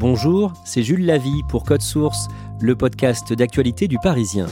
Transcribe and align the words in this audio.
Bonjour, 0.00 0.52
c'est 0.62 0.84
Jules 0.84 1.04
Lavie 1.04 1.42
pour 1.48 1.64
Code 1.64 1.82
Source, 1.82 2.28
le 2.60 2.76
podcast 2.76 3.32
d'actualité 3.32 3.88
du 3.88 3.98
Parisien. 3.98 4.46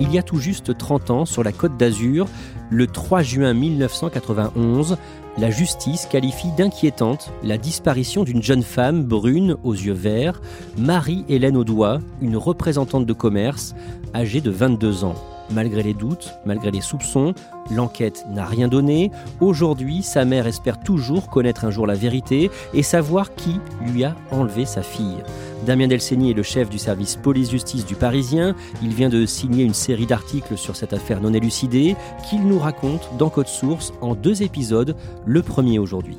Il 0.00 0.10
y 0.10 0.16
a 0.16 0.22
tout 0.22 0.38
juste 0.38 0.78
30 0.78 1.10
ans, 1.10 1.24
sur 1.26 1.42
la 1.42 1.52
Côte 1.52 1.76
d'Azur, 1.76 2.28
le 2.70 2.86
3 2.86 3.20
juin 3.20 3.52
1991, 3.52 4.96
la 5.36 5.50
justice 5.50 6.06
qualifie 6.06 6.50
d'inquiétante 6.56 7.30
la 7.42 7.58
disparition 7.58 8.24
d'une 8.24 8.42
jeune 8.42 8.62
femme 8.62 9.04
brune 9.04 9.54
aux 9.64 9.74
yeux 9.74 9.92
verts, 9.92 10.40
Marie-Hélène 10.78 11.58
Audois, 11.58 11.98
une 12.22 12.38
représentante 12.38 13.04
de 13.04 13.12
commerce 13.12 13.74
âgée 14.14 14.40
de 14.40 14.50
22 14.50 15.04
ans. 15.04 15.37
Malgré 15.50 15.82
les 15.82 15.94
doutes, 15.94 16.34
malgré 16.44 16.70
les 16.70 16.80
soupçons, 16.80 17.32
l'enquête 17.70 18.26
n'a 18.30 18.44
rien 18.44 18.68
donné. 18.68 19.10
Aujourd'hui, 19.40 20.02
sa 20.02 20.24
mère 20.24 20.46
espère 20.46 20.78
toujours 20.78 21.28
connaître 21.28 21.64
un 21.64 21.70
jour 21.70 21.86
la 21.86 21.94
vérité 21.94 22.50
et 22.74 22.82
savoir 22.82 23.34
qui 23.34 23.58
lui 23.80 24.04
a 24.04 24.14
enlevé 24.30 24.66
sa 24.66 24.82
fille. 24.82 25.22
Damien 25.66 25.88
Delceni 25.88 26.30
est 26.30 26.34
le 26.34 26.42
chef 26.42 26.68
du 26.68 26.78
service 26.78 27.16
police-justice 27.16 27.86
du 27.86 27.94
Parisien. 27.94 28.54
Il 28.82 28.94
vient 28.94 29.08
de 29.08 29.26
signer 29.26 29.64
une 29.64 29.74
série 29.74 30.06
d'articles 30.06 30.56
sur 30.56 30.76
cette 30.76 30.92
affaire 30.92 31.20
non 31.20 31.32
élucidée 31.32 31.96
qu'il 32.28 32.46
nous 32.46 32.58
raconte 32.58 33.08
dans 33.18 33.30
Code 33.30 33.48
Source 33.48 33.92
en 34.00 34.14
deux 34.14 34.42
épisodes, 34.42 34.96
le 35.26 35.42
premier 35.42 35.78
aujourd'hui. 35.78 36.18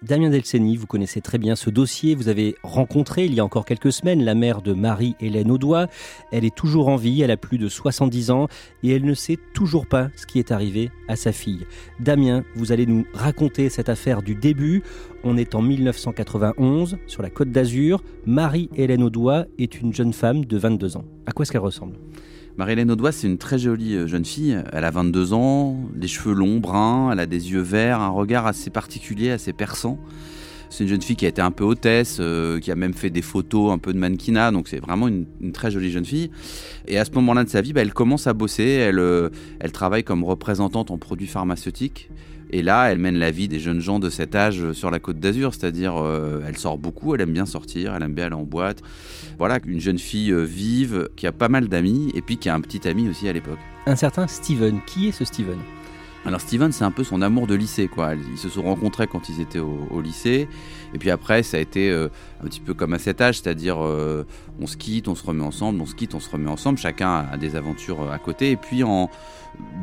Damien 0.00 0.30
Delceni, 0.30 0.76
vous 0.76 0.86
connaissez 0.86 1.20
très 1.20 1.38
bien 1.38 1.56
ce 1.56 1.70
dossier. 1.70 2.14
Vous 2.14 2.28
avez 2.28 2.54
rencontré 2.62 3.24
il 3.24 3.34
y 3.34 3.40
a 3.40 3.44
encore 3.44 3.64
quelques 3.64 3.90
semaines 3.90 4.24
la 4.24 4.36
mère 4.36 4.62
de 4.62 4.72
Marie-Hélène 4.72 5.50
Audois. 5.50 5.88
Elle 6.30 6.44
est 6.44 6.54
toujours 6.54 6.86
en 6.86 6.94
vie, 6.94 7.20
elle 7.20 7.32
a 7.32 7.36
plus 7.36 7.58
de 7.58 7.68
70 7.68 8.30
ans 8.30 8.46
et 8.84 8.92
elle 8.92 9.04
ne 9.04 9.14
sait 9.14 9.38
toujours 9.54 9.88
pas 9.88 10.08
ce 10.14 10.24
qui 10.24 10.38
est 10.38 10.52
arrivé 10.52 10.92
à 11.08 11.16
sa 11.16 11.32
fille. 11.32 11.66
Damien, 11.98 12.44
vous 12.54 12.70
allez 12.70 12.86
nous 12.86 13.06
raconter 13.12 13.70
cette 13.70 13.88
affaire 13.88 14.22
du 14.22 14.36
début. 14.36 14.84
On 15.24 15.36
est 15.36 15.56
en 15.56 15.62
1991 15.62 16.98
sur 17.08 17.22
la 17.22 17.30
côte 17.30 17.50
d'Azur. 17.50 18.00
Marie-Hélène 18.24 19.02
Audois 19.02 19.46
est 19.58 19.80
une 19.80 19.92
jeune 19.92 20.12
femme 20.12 20.44
de 20.44 20.56
22 20.56 20.96
ans. 20.96 21.04
À 21.26 21.32
quoi 21.32 21.42
est-ce 21.42 21.50
qu'elle 21.50 21.60
ressemble? 21.60 21.96
Marie-Hélène 22.58 22.90
Audois, 22.90 23.12
c'est 23.12 23.28
une 23.28 23.38
très 23.38 23.56
jolie 23.56 23.94
euh, 23.94 24.08
jeune 24.08 24.24
fille. 24.24 24.60
Elle 24.72 24.84
a 24.84 24.90
22 24.90 25.32
ans, 25.32 25.76
des 25.94 26.08
cheveux 26.08 26.34
longs, 26.34 26.58
bruns, 26.58 27.10
elle 27.12 27.20
a 27.20 27.26
des 27.26 27.52
yeux 27.52 27.60
verts, 27.60 28.00
un 28.00 28.08
regard 28.08 28.48
assez 28.48 28.68
particulier, 28.68 29.30
assez 29.30 29.52
perçant. 29.52 29.96
C'est 30.68 30.82
une 30.82 30.90
jeune 30.90 31.00
fille 31.00 31.14
qui 31.14 31.24
a 31.24 31.28
été 31.28 31.40
un 31.40 31.52
peu 31.52 31.62
hôtesse, 31.62 32.16
euh, 32.18 32.58
qui 32.58 32.72
a 32.72 32.74
même 32.74 32.94
fait 32.94 33.10
des 33.10 33.22
photos 33.22 33.70
un 33.70 33.78
peu 33.78 33.92
de 33.92 33.98
mannequinat, 33.98 34.50
donc 34.50 34.66
c'est 34.66 34.80
vraiment 34.80 35.06
une, 35.06 35.26
très 35.52 35.70
jolie 35.70 35.92
jeune 35.92 36.04
fille. 36.04 36.32
Et 36.88 36.98
à 36.98 37.04
ce 37.04 37.12
moment-là 37.12 37.44
de 37.44 37.48
sa 37.48 37.60
vie, 37.60 37.72
bah, 37.72 37.80
elle 37.80 37.94
commence 37.94 38.26
à 38.26 38.32
bosser, 38.32 38.90
euh, 38.92 39.30
elle 39.60 39.70
travaille 39.70 40.02
comme 40.02 40.24
représentante 40.24 40.90
en 40.90 40.98
produits 40.98 41.28
pharmaceutiques. 41.28 42.10
Et 42.50 42.62
là, 42.62 42.90
elle 42.90 42.98
mène 42.98 43.16
la 43.16 43.30
vie 43.30 43.48
des 43.48 43.60
jeunes 43.60 43.80
gens 43.80 43.98
de 43.98 44.10
cet 44.10 44.34
âge 44.34 44.72
sur 44.72 44.90
la 44.90 44.98
côte 44.98 45.18
d'Azur, 45.18 45.52
c'est-à-dire 45.54 45.96
euh, 45.96 46.40
elle 46.46 46.56
sort 46.56 46.78
beaucoup, 46.78 47.14
elle 47.14 47.20
aime 47.20 47.32
bien 47.32 47.46
sortir, 47.46 47.94
elle 47.94 48.02
aime 48.02 48.14
bien 48.14 48.26
aller 48.26 48.34
en 48.34 48.44
boîte. 48.44 48.82
Voilà, 49.38 49.58
une 49.66 49.80
jeune 49.80 49.98
fille 49.98 50.32
euh, 50.32 50.42
vive 50.42 51.08
qui 51.16 51.26
a 51.26 51.32
pas 51.32 51.48
mal 51.48 51.68
d'amis 51.68 52.10
et 52.14 52.22
puis 52.22 52.38
qui 52.38 52.48
a 52.48 52.54
un 52.54 52.60
petit 52.60 52.88
ami 52.88 53.08
aussi 53.08 53.28
à 53.28 53.32
l'époque. 53.32 53.58
Un 53.86 53.96
certain 53.96 54.26
Steven. 54.26 54.80
Qui 54.86 55.08
est 55.08 55.12
ce 55.12 55.24
Steven? 55.24 55.58
Alors 56.24 56.40
Steven, 56.40 56.72
c'est 56.72 56.84
un 56.84 56.90
peu 56.90 57.04
son 57.04 57.22
amour 57.22 57.46
de 57.46 57.54
lycée, 57.54 57.88
quoi. 57.88 58.14
Ils 58.14 58.38
se 58.38 58.48
sont 58.48 58.62
rencontrés 58.62 59.06
quand 59.06 59.28
ils 59.28 59.40
étaient 59.40 59.58
au, 59.58 60.00
lycée, 60.00 60.48
et 60.94 60.98
puis 60.98 61.10
après, 61.10 61.42
ça 61.42 61.56
a 61.56 61.60
été 61.60 61.90
euh, 61.90 62.08
un 62.42 62.46
petit 62.46 62.60
peu 62.60 62.74
comme 62.74 62.92
à 62.92 62.98
cet 62.98 63.20
âge, 63.20 63.40
c'est-à-dire 63.40 63.78
on 63.78 64.66
se 64.66 64.76
quitte, 64.76 65.08
on 65.08 65.14
se 65.14 65.24
remet 65.24 65.44
ensemble, 65.44 65.80
on 65.80 65.86
se 65.86 65.94
quitte, 65.94 66.14
on 66.14 66.20
se 66.20 66.30
remet 66.30 66.50
ensemble. 66.50 66.78
Chacun 66.78 67.26
a 67.32 67.36
des 67.36 67.56
aventures 67.56 68.10
à 68.10 68.18
côté, 68.18 68.50
et 68.50 68.56
puis 68.56 68.82
en 68.82 69.10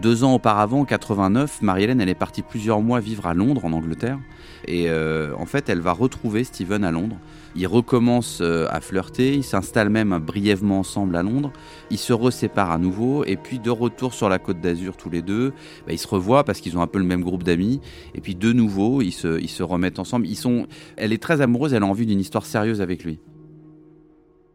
deux 0.01 0.23
ans 0.23 0.35
auparavant, 0.35 0.81
en 0.81 0.85
89, 0.85 1.61
Marie-Hélène, 1.61 2.01
elle 2.01 2.09
est 2.09 2.15
partie 2.15 2.41
plusieurs 2.41 2.81
mois 2.81 2.99
vivre 2.99 3.25
à 3.27 3.33
Londres, 3.33 3.65
en 3.65 3.73
Angleterre. 3.73 4.19
Et 4.67 4.89
euh, 4.89 5.33
en 5.37 5.45
fait, 5.45 5.69
elle 5.69 5.79
va 5.79 5.93
retrouver 5.93 6.43
Steven 6.43 6.83
à 6.83 6.91
Londres. 6.91 7.17
Ils 7.55 7.67
recommencent 7.67 8.41
euh, 8.41 8.67
à 8.69 8.81
flirter, 8.81 9.33
ils 9.33 9.43
s'installent 9.43 9.89
même 9.89 10.17
brièvement 10.19 10.79
ensemble 10.79 11.15
à 11.15 11.23
Londres. 11.23 11.53
Ils 11.89 11.97
se 11.97 12.11
reséparent 12.11 12.71
à 12.71 12.77
nouveau. 12.77 13.23
Et 13.25 13.37
puis, 13.37 13.59
de 13.59 13.69
retour 13.69 14.13
sur 14.13 14.27
la 14.27 14.39
côte 14.39 14.59
d'Azur, 14.59 14.97
tous 14.97 15.09
les 15.09 15.21
deux, 15.21 15.51
bah, 15.87 15.93
ils 15.93 15.99
se 15.99 16.07
revoient 16.07 16.24
parce 16.45 16.61
qu'ils 16.61 16.77
ont 16.77 16.81
un 16.81 16.87
peu 16.87 16.99
le 16.99 17.05
même 17.05 17.21
groupe 17.21 17.43
d'amis. 17.43 17.81
Et 18.13 18.21
puis, 18.21 18.35
de 18.35 18.51
nouveau, 18.51 19.01
ils 19.01 19.11
se, 19.11 19.39
ils 19.39 19.49
se 19.49 19.63
remettent 19.63 19.99
ensemble. 19.99 20.27
Ils 20.27 20.35
sont... 20.35 20.67
Elle 20.97 21.13
est 21.13 21.21
très 21.21 21.41
amoureuse, 21.41 21.73
elle 21.73 21.83
a 21.83 21.87
envie 21.87 22.05
d'une 22.05 22.19
histoire 22.19 22.45
sérieuse 22.45 22.81
avec 22.81 23.03
lui. 23.03 23.19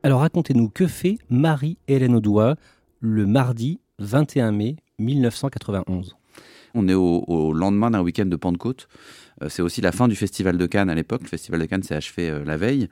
Alors, 0.03 0.21
racontez-nous, 0.21 0.69
que 0.71 0.87
fait 0.87 1.19
Marie-Hélène 1.29 2.15
Audois 2.15 2.57
le 3.01 3.27
mardi 3.27 3.81
21 3.99 4.53
mai 4.53 4.77
1991. 4.99 6.17
On 6.75 6.89
est 6.89 6.95
au, 6.95 7.53
lendemain 7.53 7.91
d'un 7.91 8.01
week-end 8.01 8.27
de 8.27 8.37
Pentecôte. 8.37 8.89
Euh, 9.43 9.49
c'est 9.49 9.63
aussi 9.63 9.81
la 9.81 9.93
fin 9.93 10.09
du 10.09 10.17
Festival 10.17 10.57
de 10.57 10.67
Cannes 10.67 10.91
à 10.91 10.95
l'époque. 10.95 11.23
Le 11.23 11.29
Festival 11.29 11.61
de 11.61 11.67
Cannes 11.67 11.83
s'est 11.83 11.95
achevé 11.95 12.29
euh, 12.31 12.45
la 12.45 12.57
veille. 12.57 12.89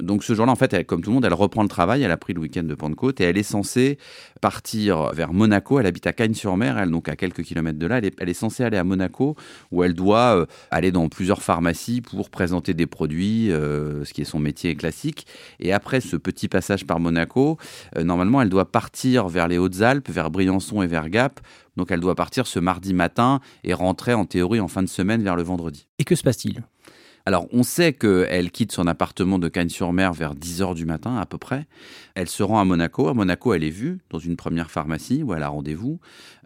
Donc 0.00 0.24
ce 0.24 0.34
jour-là, 0.34 0.52
en 0.52 0.56
fait, 0.56 0.86
comme 0.86 1.02
tout 1.02 1.10
le 1.10 1.14
monde, 1.14 1.24
elle 1.24 1.34
reprend 1.34 1.62
le 1.62 1.68
travail. 1.68 2.02
Elle 2.02 2.10
a 2.10 2.16
pris 2.16 2.32
le 2.32 2.40
week-end 2.40 2.62
de 2.62 2.74
Pentecôte 2.74 3.20
et 3.20 3.24
elle 3.24 3.38
est 3.38 3.42
censée 3.42 3.98
partir 4.40 5.12
vers 5.12 5.32
Monaco. 5.32 5.78
Elle 5.78 5.86
habite 5.86 6.06
à 6.06 6.12
Cagnes-sur-Mer, 6.12 6.78
elle, 6.78 6.90
donc 6.90 7.08
à 7.08 7.16
quelques 7.16 7.42
kilomètres 7.42 7.78
de 7.78 7.86
là. 7.86 8.00
Elle 8.18 8.28
est, 8.28 8.34
censée 8.34 8.64
aller 8.64 8.78
à 8.78 8.84
Monaco 8.84 9.36
où 9.70 9.84
elle 9.84 9.94
doit 9.94 10.36
euh, 10.36 10.46
aller 10.70 10.90
dans 10.92 11.08
plusieurs 11.08 11.42
pharmacies 11.42 12.00
pour 12.00 12.30
présenter 12.30 12.74
des 12.74 12.86
produits, 12.86 13.48
ce 13.50 14.12
qui 14.12 14.22
est 14.22 14.24
son 14.24 14.38
métier 14.38 14.74
classique. 14.74 15.26
Et 15.58 15.72
après 15.72 16.00
ce 16.00 16.16
petit 16.16 16.48
passage 16.48 16.86
par 16.86 17.00
Monaco, 17.00 17.58
normalement, 17.96 18.40
elle 18.40 18.48
doit 18.48 18.70
partir 18.70 19.28
vers 19.28 19.48
les 19.48 19.58
Hautes-Alpes, 19.58 20.08
vers 20.08 20.30
Briançon 20.30 20.82
et 20.82 20.86
vers 20.86 21.08
Gap 21.08 21.40
donc 21.80 21.90
elle 21.90 22.00
doit 22.00 22.14
partir 22.14 22.46
ce 22.46 22.58
mardi 22.58 22.92
matin 22.92 23.40
et 23.64 23.72
rentrer 23.72 24.12
en 24.12 24.26
théorie 24.26 24.60
en 24.60 24.68
fin 24.68 24.82
de 24.82 24.88
semaine 24.88 25.22
vers 25.22 25.34
le 25.34 25.42
vendredi. 25.42 25.88
Et 25.98 26.04
que 26.04 26.14
se 26.14 26.22
passe-t-il? 26.22 26.62
Alors, 27.24 27.46
on 27.52 27.62
sait 27.62 27.94
qu'elle 27.94 28.50
quitte 28.50 28.72
son 28.72 28.86
appartement 28.86 29.38
de 29.38 29.48
Cagnes-sur-Mer 29.48 30.12
vers 30.12 30.34
10h 30.34 30.74
du 30.74 30.84
matin 30.84 31.16
à 31.16 31.24
peu 31.24 31.38
près. 31.38 31.66
Elle 32.14 32.28
se 32.28 32.42
rend 32.42 32.60
à 32.60 32.64
Monaco. 32.64 33.08
À 33.08 33.14
Monaco, 33.14 33.54
elle 33.54 33.64
est 33.64 33.70
vue 33.70 34.00
dans 34.10 34.18
une 34.18 34.36
première 34.36 34.70
pharmacie 34.70 35.22
où 35.22 35.32
elle 35.32 35.42
a 35.42 35.48
rendez-vous. 35.48 36.00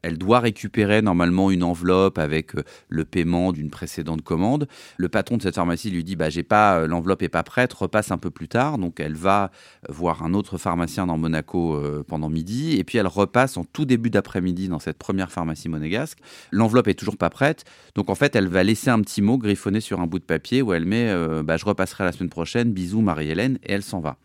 Elle 0.04 0.19
doit 0.19 0.41
récupérer 0.41 1.00
normalement 1.00 1.50
une 1.50 1.62
enveloppe 1.62 2.19
avec 2.19 2.54
euh, 2.56 2.62
le 2.91 3.06
paiement 3.06 3.53
d'une 3.53 3.70
précédente 3.70 4.20
commande. 4.20 4.69
Le 4.98 5.09
patron 5.09 5.38
de 5.38 5.42
cette 5.42 5.54
pharmacie 5.54 5.91
lui 5.91 6.04
dit 6.04 6.15
bah 6.15 6.28
j'ai 6.28 6.42
pas 6.42 6.81
euh, 6.81 6.87
l'enveloppe 6.87 7.22
est 7.22 7.31
pas 7.31 7.42
prête, 7.42 7.72
repasse 7.72 8.10
un 8.10 8.19
peu 8.19 8.31
plus 8.31 8.47
tard. 8.47 8.76
Donc 8.76 9.00
elle 9.00 9.14
va 9.14 9.50
voir 9.88 10.22
un 10.22 10.34
autre 10.34 10.59
pharmacien 10.59 11.06
dans 11.06 11.16
Monaco 11.16 11.76
euh, 11.76 12.04
pendant 12.06 12.28
midi 12.28 12.76
et 12.76 12.84
puis 12.84 12.98
elle 12.98 13.06
repasse 13.06 13.56
en 13.56 13.64
tout 13.64 13.87
début 13.87 14.10
d'après-midi 14.10 14.69
dans 14.69 14.78
cette 14.78 14.98
première 14.98 15.32
pharmacie 15.32 15.70
monégasque. 15.70 16.19
L'enveloppe 16.50 16.88
est 16.88 16.98
toujours 16.98 17.16
pas 17.16 17.31
prête. 17.31 17.64
Donc 17.94 18.10
en 18.10 18.14
fait, 18.14 18.37
elle 18.37 18.48
va 18.48 18.62
laisser 18.62 18.91
un 18.91 19.00
petit 19.00 19.22
mot 19.22 19.38
griffonné 19.38 19.81
sur 19.81 20.03
un 20.03 20.06
bout 20.06 20.19
de 20.19 20.25
papier 20.25 20.60
où 20.60 20.75
elle 20.75 20.84
met 20.84 21.14
bah, 21.44 21.56
je 21.56 21.64
repasserai 21.64 22.04
la 22.04 22.12
semaine 22.12 22.28
prochaine, 22.28 22.72
bisous 22.72 23.00
Marie-Hélène 23.00 23.59
et 23.62 23.72
elle 23.72 23.82
s'en 23.82 24.00
va. 24.00 24.19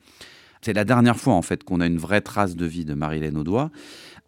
C'est 0.62 0.74
la 0.74 0.84
dernière 0.84 1.16
fois 1.16 1.36
en 1.36 1.42
fait 1.42 1.64
qu'on 1.64 1.80
a 1.80 1.88
une 1.88 1.98
vraie 1.98 2.20
trace 2.20 2.58
de 2.58 2.66
vie 2.66 2.84
de 2.84 2.94
Marie-Hélène 2.94 3.38
Audois. 3.38 3.72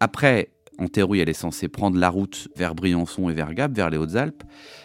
Après, 0.00 0.50
en 0.82 0.88
théorie, 0.88 1.20
elle 1.20 1.28
est 1.28 1.32
censée 1.32 1.68
prendre 1.68 1.98
la 1.98 2.10
route 2.10 2.48
vers 2.56 2.74
Briançon 2.74 3.28
et 3.30 3.32
vers 3.32 3.54
Gap, 3.54 3.72
vers 3.72 3.88
les 3.88 3.98
Hautes-Alpes. 3.98 4.42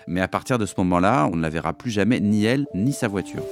Mais 0.08 0.22
à 0.22 0.28
partir 0.28 0.58
de 0.58 0.66
ce 0.66 0.76
moment-là, 0.78 1.28
on 1.32 1.36
ne 1.36 1.42
la 1.42 1.50
verra 1.50 1.74
plus 1.74 1.92
jamais, 1.92 2.20
ni 2.20 2.46
elle, 2.46 2.68
ni 2.76 2.94
sa 2.94 3.08
voiture. 3.08 3.44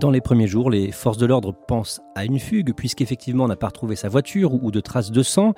Dans 0.00 0.10
les 0.10 0.20
premiers 0.20 0.48
jours, 0.48 0.70
les 0.70 0.90
forces 0.90 1.18
de 1.18 1.26
l'ordre 1.26 1.54
pensent 1.68 2.00
à 2.16 2.24
une 2.24 2.40
fugue, 2.40 2.74
puisqu'effectivement 2.74 3.44
on 3.44 3.48
n'a 3.48 3.56
pas 3.56 3.68
retrouvé 3.68 3.94
sa 3.94 4.08
voiture 4.08 4.52
ou 4.64 4.72
de 4.72 4.80
traces 4.80 5.12
de 5.12 5.22
sang. 5.22 5.54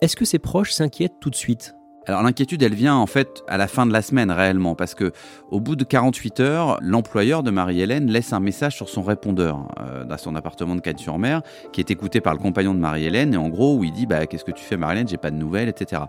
Est-ce 0.00 0.14
que 0.14 0.24
ses 0.24 0.38
proches 0.38 0.70
s'inquiètent 0.70 1.18
tout 1.20 1.30
de 1.30 1.34
suite? 1.34 1.74
Alors 2.06 2.22
l'inquiétude, 2.22 2.62
elle 2.62 2.74
vient 2.74 2.96
en 2.96 3.06
fait 3.06 3.44
à 3.46 3.58
la 3.58 3.68
fin 3.68 3.86
de 3.86 3.92
la 3.92 4.00
semaine 4.00 4.30
réellement, 4.30 4.74
parce 4.74 4.94
que 4.94 5.12
au 5.50 5.60
bout 5.60 5.76
de 5.76 5.84
48 5.84 6.40
heures, 6.40 6.78
l'employeur 6.80 7.42
de 7.42 7.50
Marie-Hélène 7.50 8.10
laisse 8.10 8.32
un 8.32 8.40
message 8.40 8.74
sur 8.74 8.88
son 8.88 9.02
répondeur 9.02 9.68
euh, 9.80 10.04
dans 10.04 10.16
son 10.16 10.34
appartement 10.34 10.74
de 10.74 10.80
Cannes-sur-Mer, 10.80 11.42
qui 11.72 11.80
est 11.80 11.90
écouté 11.90 12.20
par 12.20 12.32
le 12.32 12.38
compagnon 12.38 12.72
de 12.74 12.78
Marie-Hélène, 12.78 13.34
et 13.34 13.36
en 13.36 13.48
gros 13.48 13.76
où 13.76 13.84
il 13.84 13.92
dit 13.92 14.06
bah 14.06 14.26
qu'est-ce 14.26 14.44
que 14.44 14.50
tu 14.50 14.64
fais 14.64 14.78
Marie-Hélène, 14.78 15.08
j'ai 15.08 15.18
pas 15.18 15.30
de 15.30 15.36
nouvelles, 15.36 15.68
etc. 15.68 16.02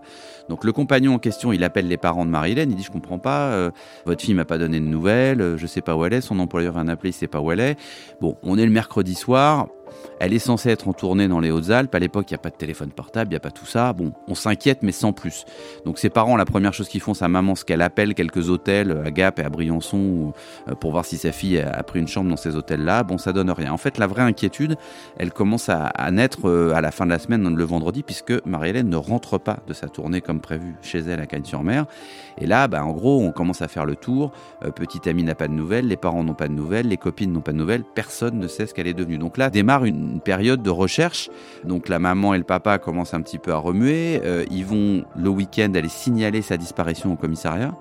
Donc 0.48 0.64
le 0.64 0.72
compagnon 0.72 1.14
en 1.14 1.18
question, 1.18 1.52
il 1.52 1.62
appelle 1.62 1.88
les 1.88 1.98
parents 1.98 2.24
de 2.24 2.30
Marie-Hélène, 2.30 2.70
il 2.70 2.76
dit 2.76 2.84
je 2.84 2.90
comprends 2.90 3.18
pas, 3.18 3.48
euh, 3.50 3.70
votre 4.06 4.22
fille 4.22 4.34
m'a 4.34 4.46
pas 4.46 4.58
donné 4.58 4.80
de 4.80 4.86
nouvelles, 4.86 5.42
euh, 5.42 5.58
je 5.58 5.66
sais 5.66 5.82
pas 5.82 5.94
où 5.94 6.04
elle 6.06 6.14
est, 6.14 6.22
son 6.22 6.38
employeur 6.38 6.72
vient 6.72 6.86
d'appeler, 6.86 7.10
il 7.10 7.14
sait 7.14 7.28
pas 7.28 7.40
où 7.40 7.52
elle 7.52 7.60
est. 7.60 7.76
Bon, 8.20 8.36
on 8.42 8.56
est 8.56 8.64
le 8.64 8.72
mercredi 8.72 9.14
soir, 9.14 9.68
elle 10.20 10.32
est 10.32 10.38
censée 10.38 10.70
être 10.70 10.88
en 10.88 10.92
tournée 10.92 11.28
dans 11.28 11.40
les 11.40 11.50
Hautes-Alpes. 11.50 11.94
À 11.94 11.98
l'époque, 11.98 12.30
il 12.30 12.34
n'y 12.34 12.36
a 12.36 12.42
pas 12.42 12.50
de 12.50 12.56
téléphone 12.56 12.90
portable, 12.90 13.28
il 13.28 13.34
n'y 13.34 13.36
a 13.36 13.40
pas 13.40 13.50
tout 13.50 13.66
ça. 13.66 13.92
Bon, 13.92 14.12
on 14.28 14.34
s'inquiète, 14.34 14.82
mais 14.82 14.92
sans 14.92 15.12
plus. 15.12 15.44
Donc 15.84 15.98
ses 15.98 16.10
parents, 16.10 16.36
la 16.36 16.44
première 16.44 16.72
chose 16.72 16.88
qu'ils 16.88 17.00
font, 17.00 17.14
sa 17.14 17.28
maman, 17.28 17.54
ce 17.54 17.64
qu'elle 17.64 17.82
appelle 17.82 18.14
quelques 18.14 18.50
hôtels 18.50 19.02
à 19.04 19.10
Gap 19.10 19.38
et 19.38 19.44
à 19.44 19.48
Briançon 19.50 20.32
euh, 20.68 20.74
pour 20.74 20.92
voir 20.92 21.04
si 21.04 21.16
sa 21.16 21.32
fille 21.32 21.58
a 21.58 21.82
pris 21.82 22.00
une 22.00 22.08
chambre 22.08 22.30
dans 22.30 22.36
ces 22.36 22.56
hôtels-là. 22.56 23.02
Bon, 23.02 23.18
ça 23.18 23.32
donne 23.32 23.50
rien. 23.50 23.72
En 23.72 23.78
fait, 23.78 23.98
la 23.98 24.06
vraie 24.06 24.22
inquiétude, 24.22 24.76
elle 25.18 25.32
commence 25.32 25.68
à, 25.68 25.92
naître 26.10 26.48
euh, 26.48 26.74
à 26.74 26.80
la 26.80 26.90
fin 26.90 27.04
de 27.04 27.10
la 27.10 27.18
semaine, 27.18 27.54
le 27.54 27.64
vendredi, 27.64 28.02
puisque 28.02 28.32
Marie-Hélène 28.46 28.88
ne 28.88 28.96
rentre 28.96 29.38
pas 29.38 29.58
de 29.66 29.72
sa 29.72 29.88
tournée 29.88 30.20
comme 30.20 30.40
prévu 30.40 30.74
chez 30.82 30.98
elle 30.98 31.20
à 31.20 31.26
Cagnes-sur-Mer. 31.26 31.86
Et 32.38 32.46
là, 32.46 32.68
bah, 32.68 32.84
en 32.84 32.92
gros, 32.92 33.20
on 33.20 33.32
commence 33.32 33.62
à 33.62 33.68
faire 33.68 33.84
le 33.84 33.96
tour. 33.96 34.32
Petit 34.60 34.66
euh, 34.66 34.70
petite 34.70 35.06
amie 35.06 35.22
n'a 35.22 35.34
pas 35.34 35.48
de 35.48 35.52
nouvelles, 35.52 35.86
les 35.88 35.96
parents 35.96 36.22
n'ont 36.24 36.34
pas 36.34 36.48
de 36.48 36.52
nouvelles, 36.52 36.88
les 36.88 36.96
copines 36.96 37.32
n'ont 37.32 37.40
pas 37.40 37.52
de 37.52 37.56
nouvelles, 37.56 37.84
personne 37.94 38.38
ne 38.38 38.46
sait 38.46 38.66
ce 38.66 38.74
qu'elle 38.74 38.86
est 38.86 38.94
devenue. 38.94 39.18
Donc 39.18 39.38
là, 39.38 39.48
démarre 39.50 39.81
une 39.84 40.20
période 40.20 40.62
de 40.62 40.70
recherche. 40.70 41.30
Donc 41.64 41.88
la 41.88 41.98
maman 41.98 42.34
et 42.34 42.38
le 42.38 42.44
papa 42.44 42.78
commencent 42.78 43.14
un 43.14 43.22
petit 43.22 43.38
peu 43.38 43.52
à 43.52 43.56
remuer. 43.56 44.20
Euh, 44.24 44.44
ils 44.50 44.64
vont 44.64 45.04
le 45.16 45.28
week-end 45.28 45.72
aller 45.74 45.88
signaler 45.88 46.42
sa 46.42 46.56
disparition 46.56 47.12
au 47.12 47.16
commissariat. 47.16 47.74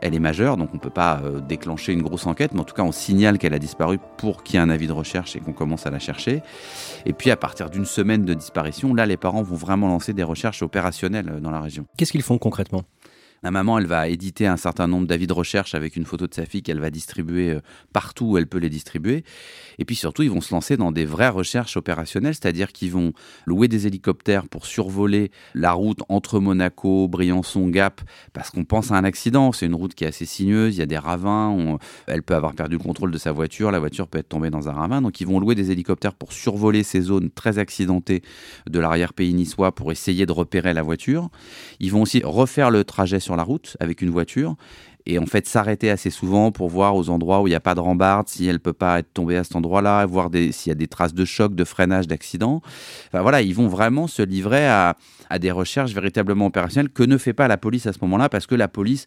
Elle 0.00 0.14
est 0.14 0.20
majeure, 0.20 0.56
donc 0.56 0.70
on 0.72 0.76
ne 0.76 0.80
peut 0.80 0.90
pas 0.90 1.20
euh, 1.24 1.40
déclencher 1.40 1.92
une 1.92 2.02
grosse 2.02 2.26
enquête, 2.26 2.52
mais 2.54 2.60
en 2.60 2.64
tout 2.64 2.74
cas 2.74 2.82
on 2.82 2.92
signale 2.92 3.36
qu'elle 3.38 3.54
a 3.54 3.58
disparu 3.58 3.98
pour 4.16 4.44
qu'il 4.44 4.54
y 4.54 4.58
ait 4.58 4.62
un 4.62 4.70
avis 4.70 4.86
de 4.86 4.92
recherche 4.92 5.34
et 5.34 5.40
qu'on 5.40 5.52
commence 5.52 5.86
à 5.86 5.90
la 5.90 5.98
chercher. 5.98 6.42
Et 7.04 7.12
puis 7.12 7.32
à 7.32 7.36
partir 7.36 7.68
d'une 7.68 7.84
semaine 7.84 8.24
de 8.24 8.34
disparition, 8.34 8.94
là 8.94 9.06
les 9.06 9.16
parents 9.16 9.42
vont 9.42 9.56
vraiment 9.56 9.88
lancer 9.88 10.12
des 10.12 10.22
recherches 10.22 10.62
opérationnelles 10.62 11.28
euh, 11.28 11.40
dans 11.40 11.50
la 11.50 11.60
région. 11.60 11.84
Qu'est-ce 11.96 12.12
qu'ils 12.12 12.22
font 12.22 12.38
concrètement? 12.38 12.82
La 13.42 13.50
maman, 13.50 13.78
elle 13.78 13.86
va 13.86 14.08
éditer 14.08 14.46
un 14.46 14.56
certain 14.56 14.88
nombre 14.88 15.06
d'avis 15.06 15.26
de 15.26 15.32
recherche 15.32 15.74
avec 15.74 15.96
une 15.96 16.04
photo 16.04 16.26
de 16.26 16.34
sa 16.34 16.44
fille 16.44 16.62
qu'elle 16.62 16.80
va 16.80 16.90
distribuer 16.90 17.50
euh, 17.50 17.60
partout 17.92 18.26
où 18.26 18.38
elle 18.38 18.46
peut 18.46 18.58
les 18.58 18.68
distribuer. 18.68 19.24
Et 19.78 19.84
puis 19.84 19.94
surtout, 19.94 20.22
ils 20.22 20.30
vont 20.30 20.40
se 20.40 20.52
lancer 20.52 20.76
dans 20.76 20.90
des 20.90 21.04
vraies 21.04 21.28
recherches 21.28 21.76
opérationnelles, 21.76 22.34
c'est-à-dire 22.34 22.72
qu'ils 22.72 22.90
vont 22.90 23.12
louer 23.46 23.68
des 23.68 23.86
hélicoptères 23.86 24.48
pour 24.48 24.66
survoler 24.66 25.30
la 25.54 25.72
route 25.72 26.00
entre 26.08 26.40
Monaco, 26.40 27.06
Briançon, 27.06 27.68
Gap, 27.68 28.00
parce 28.32 28.50
qu'on 28.50 28.64
pense 28.64 28.90
à 28.90 28.96
un 28.96 29.04
accident. 29.04 29.52
C'est 29.52 29.66
une 29.66 29.74
route 29.74 29.94
qui 29.94 30.04
est 30.04 30.08
assez 30.08 30.26
sinueuse, 30.26 30.76
il 30.76 30.80
y 30.80 30.82
a 30.82 30.86
des 30.86 30.98
ravins, 30.98 31.78
elle 32.06 32.22
peut 32.22 32.34
avoir 32.34 32.54
perdu 32.54 32.76
le 32.76 32.82
contrôle 32.82 33.10
de 33.10 33.18
sa 33.18 33.32
voiture, 33.32 33.70
la 33.70 33.78
voiture 33.78 34.08
peut 34.08 34.18
être 34.18 34.28
tombée 34.28 34.50
dans 34.50 34.68
un 34.68 34.72
ravin. 34.72 35.00
Donc 35.00 35.20
ils 35.20 35.26
vont 35.26 35.38
louer 35.38 35.54
des 35.54 35.70
hélicoptères 35.70 36.14
pour 36.14 36.32
survoler 36.32 36.82
ces 36.82 37.00
zones 37.00 37.30
très 37.30 37.58
accidentées 37.58 38.22
de 38.68 38.78
l'arrière-pays 38.80 39.32
niçois 39.32 39.74
pour 39.74 39.92
essayer 39.92 40.26
de 40.26 40.32
repérer 40.32 40.74
la 40.74 40.82
voiture. 40.82 41.30
Ils 41.78 41.92
vont 41.92 42.02
aussi 42.02 42.20
refaire 42.24 42.70
le 42.70 42.84
trajet 42.84 43.20
sur 43.28 43.36
la 43.36 43.42
route 43.42 43.76
avec 43.78 44.00
une 44.00 44.08
voiture 44.08 44.56
et 45.04 45.18
en 45.18 45.26
fait 45.26 45.46
s'arrêter 45.46 45.90
assez 45.90 46.08
souvent 46.08 46.50
pour 46.50 46.70
voir 46.70 46.96
aux 46.96 47.10
endroits 47.10 47.42
où 47.42 47.46
il 47.46 47.50
n'y 47.50 47.56
a 47.56 47.60
pas 47.60 47.74
de 47.74 47.80
rambarde, 47.80 48.26
si 48.26 48.46
elle 48.46 48.58
peut 48.58 48.72
pas 48.72 49.00
être 49.00 49.12
tombée 49.12 49.36
à 49.36 49.44
cet 49.44 49.54
endroit-là, 49.54 50.06
voir 50.06 50.30
s'il 50.32 50.70
y 50.70 50.70
a 50.70 50.74
des 50.74 50.86
traces 50.86 51.12
de 51.12 51.26
choc, 51.26 51.54
de 51.54 51.64
freinage, 51.64 52.06
d'accident. 52.06 52.62
Enfin 53.08 53.20
voilà, 53.20 53.42
ils 53.42 53.54
vont 53.54 53.68
vraiment 53.68 54.06
se 54.06 54.22
livrer 54.22 54.66
à, 54.66 54.96
à 55.28 55.38
des 55.38 55.50
recherches 55.50 55.92
véritablement 55.92 56.46
opérationnelles 56.46 56.90
que 56.90 57.02
ne 57.02 57.18
fait 57.18 57.34
pas 57.34 57.48
la 57.48 57.58
police 57.58 57.86
à 57.86 57.92
ce 57.92 57.98
moment-là 58.00 58.30
parce 58.30 58.46
que 58.46 58.54
la 58.54 58.68
police 58.68 59.04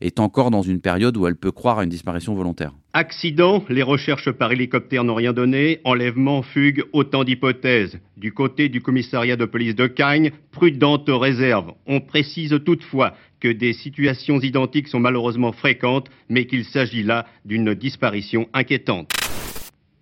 est 0.00 0.20
encore 0.20 0.50
dans 0.50 0.62
une 0.62 0.80
période 0.80 1.16
où 1.16 1.26
elle 1.26 1.36
peut 1.36 1.52
croire 1.52 1.78
à 1.78 1.84
une 1.84 1.90
disparition 1.90 2.34
volontaire. 2.34 2.72
Accident, 2.92 3.64
les 3.68 3.82
recherches 3.82 4.30
par 4.30 4.52
hélicoptère 4.52 5.04
n'ont 5.04 5.14
rien 5.14 5.32
donné. 5.32 5.80
Enlèvement, 5.84 6.42
fugue, 6.42 6.84
autant 6.92 7.24
d'hypothèses. 7.24 7.98
Du 8.16 8.32
côté 8.32 8.68
du 8.68 8.80
commissariat 8.80 9.36
de 9.36 9.44
police 9.44 9.76
de 9.76 9.86
Cagnes, 9.86 10.32
prudente 10.50 11.08
réserve. 11.08 11.72
On 11.86 12.00
précise 12.00 12.58
toutefois 12.64 13.14
que 13.40 13.48
des 13.48 13.72
situations 13.72 14.40
identiques 14.40 14.88
sont 14.88 15.00
malheureusement 15.00 15.52
fréquentes, 15.52 16.08
mais 16.28 16.46
qu'il 16.46 16.64
s'agit 16.64 17.02
là 17.02 17.26
d'une 17.44 17.74
disparition 17.74 18.48
inquiétante. 18.52 19.10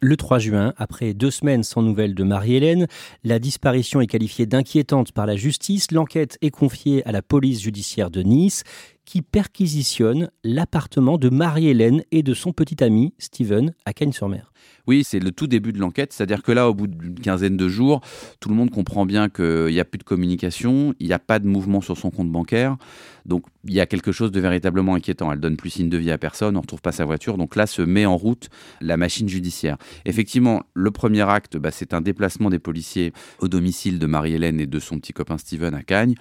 Le 0.01 0.17
3 0.17 0.39
juin, 0.39 0.75
après 0.77 1.13
deux 1.13 1.33
semaines 1.33 1.65
sans 1.65 1.83
nouvelles 1.83 2.15
de 2.15 2.23
Marie-Hélène, 2.23 2.87
la 3.25 3.41
disparition 3.41 4.01
est 4.01 4.07
qualifiée 4.07 4.47
d'inquiétante 4.47 5.11
par 5.11 5.27
la 5.27 5.35
justice. 5.35 5.91
L'enquête 5.91 6.39
est 6.41 6.53
confiée 6.53 7.05
à 7.05 7.11
la 7.11 7.21
police 7.21 7.63
judiciaire 7.63 8.09
de 8.09 8.23
Nice 8.23 8.63
qui 9.09 9.23
perquisitionne 9.23 10.29
l'appartement 10.45 11.17
de 11.17 11.31
Marie-Hélène 11.31 12.03
et 12.13 12.23
de 12.23 12.35
son 12.35 12.53
petit 12.53 12.85
ami 12.85 13.15
Steven 13.17 13.73
à 13.87 13.95
Cagnes-sur-Mer. 13.95 14.53
Oui, 14.87 15.03
c'est 15.03 15.19
le 15.19 15.33
tout 15.33 15.47
début 15.47 15.73
de 15.73 15.79
l'enquête, 15.79 16.13
c'est-à-dire 16.13 16.43
que 16.43 16.53
là, 16.53 16.69
au 16.69 16.75
bout 16.75 16.89
d'une 16.89 17.19
quinzaine 17.19 17.57
de 17.57 17.69
jours, 17.69 18.03
tout 18.39 18.51
le 18.51 18.55
monde 18.55 18.71
comprend 18.71 19.07
bien 19.07 19.31
qu'il 19.31 19.69
n'y 19.69 19.81
a 19.81 19.87
plus 19.87 19.97
de 19.97 20.05
communication, 20.05 20.95
il 21.01 21.07
n'y 21.07 21.15
a 21.15 21.19
pas 21.19 21.39
de 21.39 21.47
mouvement 21.47 21.81
sur 21.81 21.97
son 21.97 22.11
compte 22.11 22.31
bancaire, 22.31 22.77
donc 23.25 23.45
il 23.65 23.73
y 23.73 23.81
a 23.81 23.87
quelque 23.87 24.13
chose 24.13 24.31
de 24.31 24.41
véritablement 24.41 24.95
inquiétant. 24.95 25.33
Elle 25.33 25.41
donne 25.41 25.57
plus 25.57 25.71
signe 25.71 25.89
de 25.89 25.97
vie 25.97 26.11
à 26.11 26.19
personne, 26.19 26.57
on 26.57 26.61
ne 26.61 26.63
retrouve 26.63 26.83
pas 26.83 26.93
sa 26.93 27.07
voiture, 27.07 27.39
donc 27.39 27.57
là 27.57 27.67
se 27.67 27.81
met 27.81 28.05
en 28.05 28.17
route 28.17 28.51
la 28.83 28.99
machine 28.99 29.29
judiciaire. 29.29 29.79
Effectivement, 30.05 30.65
le 30.75 30.91
premier 30.91 31.23
acte, 31.23 31.57
bah, 31.57 31.71
c'est 31.71 31.95
un 31.95 32.03
déplacement 32.03 32.51
des 32.51 32.59
policiers 32.59 33.15
au 33.39 33.49
domicile 33.49 33.99
de 33.99 34.07
Marie-Hélène 34.07 34.61
et 34.61 34.67
de 34.67 34.79
son 34.79 34.99
petit 34.99 35.15
copain 35.15 35.39
Steven 35.39 35.75
à 35.75 35.83
Cagnes. 35.83 36.15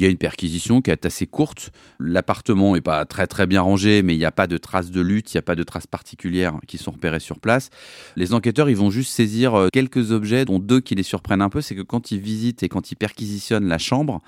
Il 0.00 0.04
y 0.04 0.06
a 0.06 0.08
une 0.08 0.16
perquisition 0.16 0.80
qui 0.80 0.90
est 0.90 1.04
assez 1.04 1.26
courte. 1.26 1.72
L'appartement 1.98 2.72
n'est 2.72 2.80
pas 2.80 3.04
très 3.04 3.26
très 3.26 3.46
bien 3.46 3.60
rangé, 3.60 4.02
mais 4.02 4.14
il 4.14 4.18
n'y 4.18 4.24
a 4.24 4.32
pas 4.32 4.46
de 4.46 4.56
traces 4.56 4.90
de 4.90 5.02
lutte, 5.02 5.34
il 5.34 5.36
n'y 5.36 5.40
a 5.40 5.42
pas 5.42 5.56
de 5.56 5.62
traces 5.62 5.86
particulières 5.86 6.54
qui 6.66 6.78
sont 6.78 6.92
repérées 6.92 7.20
sur 7.20 7.38
place. 7.38 7.68
Les 8.16 8.32
enquêteurs, 8.32 8.70
ils 8.70 8.76
vont 8.78 8.88
juste 8.88 9.12
saisir 9.12 9.54
euh, 9.54 9.68
quelques 9.70 10.10
objets, 10.10 10.46
dont 10.46 10.58
deux 10.58 10.80
qui 10.80 10.94
les 10.94 11.02
surprennent 11.02 11.42
un 11.42 11.50
peu. 11.50 11.60
C'est 11.60 11.74
que 11.74 11.82
quand 11.82 12.12
ils 12.12 12.18
visitent 12.18 12.62
et 12.62 12.70
quand 12.70 12.90
ils 12.90 12.94
perquisitionnent 12.94 13.68
la 13.68 13.76
chambre, 13.76 14.22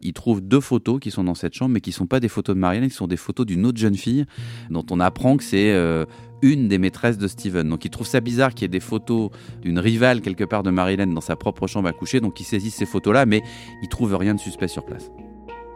ils 0.00 0.14
trouvent 0.14 0.40
deux 0.40 0.60
photos 0.60 0.98
qui 0.98 1.10
sont 1.10 1.24
dans 1.24 1.34
cette 1.34 1.52
chambre, 1.52 1.72
mais 1.74 1.82
qui 1.82 1.90
ne 1.90 1.96
sont 1.96 2.06
pas 2.06 2.20
des 2.20 2.28
photos 2.28 2.56
de 2.56 2.60
Marianne, 2.60 2.88
qui 2.88 2.94
sont 2.94 3.06
des 3.06 3.18
photos 3.18 3.44
d'une 3.44 3.66
autre 3.66 3.78
jeune 3.78 3.96
fille, 3.96 4.24
dont 4.70 4.86
on 4.90 4.98
apprend 4.98 5.36
que 5.36 5.44
c'est 5.44 5.72
euh, 5.72 6.06
une 6.42 6.68
des 6.68 6.78
maîtresses 6.78 7.18
de 7.18 7.28
Steven. 7.28 7.68
Donc 7.68 7.84
il 7.84 7.90
trouve 7.90 8.06
ça 8.06 8.20
bizarre 8.20 8.54
qu'il 8.54 8.62
y 8.62 8.64
ait 8.66 8.68
des 8.68 8.80
photos 8.80 9.30
d'une 9.62 9.78
rivale 9.78 10.20
quelque 10.20 10.44
part 10.44 10.62
de 10.62 10.70
Marilyn 10.70 11.08
dans 11.08 11.20
sa 11.20 11.36
propre 11.36 11.66
chambre 11.66 11.88
à 11.88 11.92
coucher, 11.92 12.20
donc 12.20 12.40
il 12.40 12.44
saisit 12.44 12.70
ces 12.70 12.86
photos-là, 12.86 13.26
mais 13.26 13.42
il 13.82 13.88
trouve 13.88 14.14
rien 14.14 14.34
de 14.34 14.40
suspect 14.40 14.68
sur 14.68 14.84
place. 14.84 15.10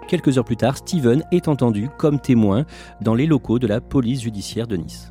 Quelques 0.09 0.37
heures 0.37 0.45
plus 0.45 0.57
tard, 0.57 0.77
Steven 0.77 1.25
est 1.33 1.49
entendu 1.49 1.89
comme 1.99 2.21
témoin 2.21 2.67
dans 3.01 3.15
les 3.15 3.27
locaux 3.27 3.59
de 3.59 3.67
la 3.67 3.81
police 3.81 4.23
judiciaire 4.23 4.67
de 4.67 4.77
Nice. 4.77 5.11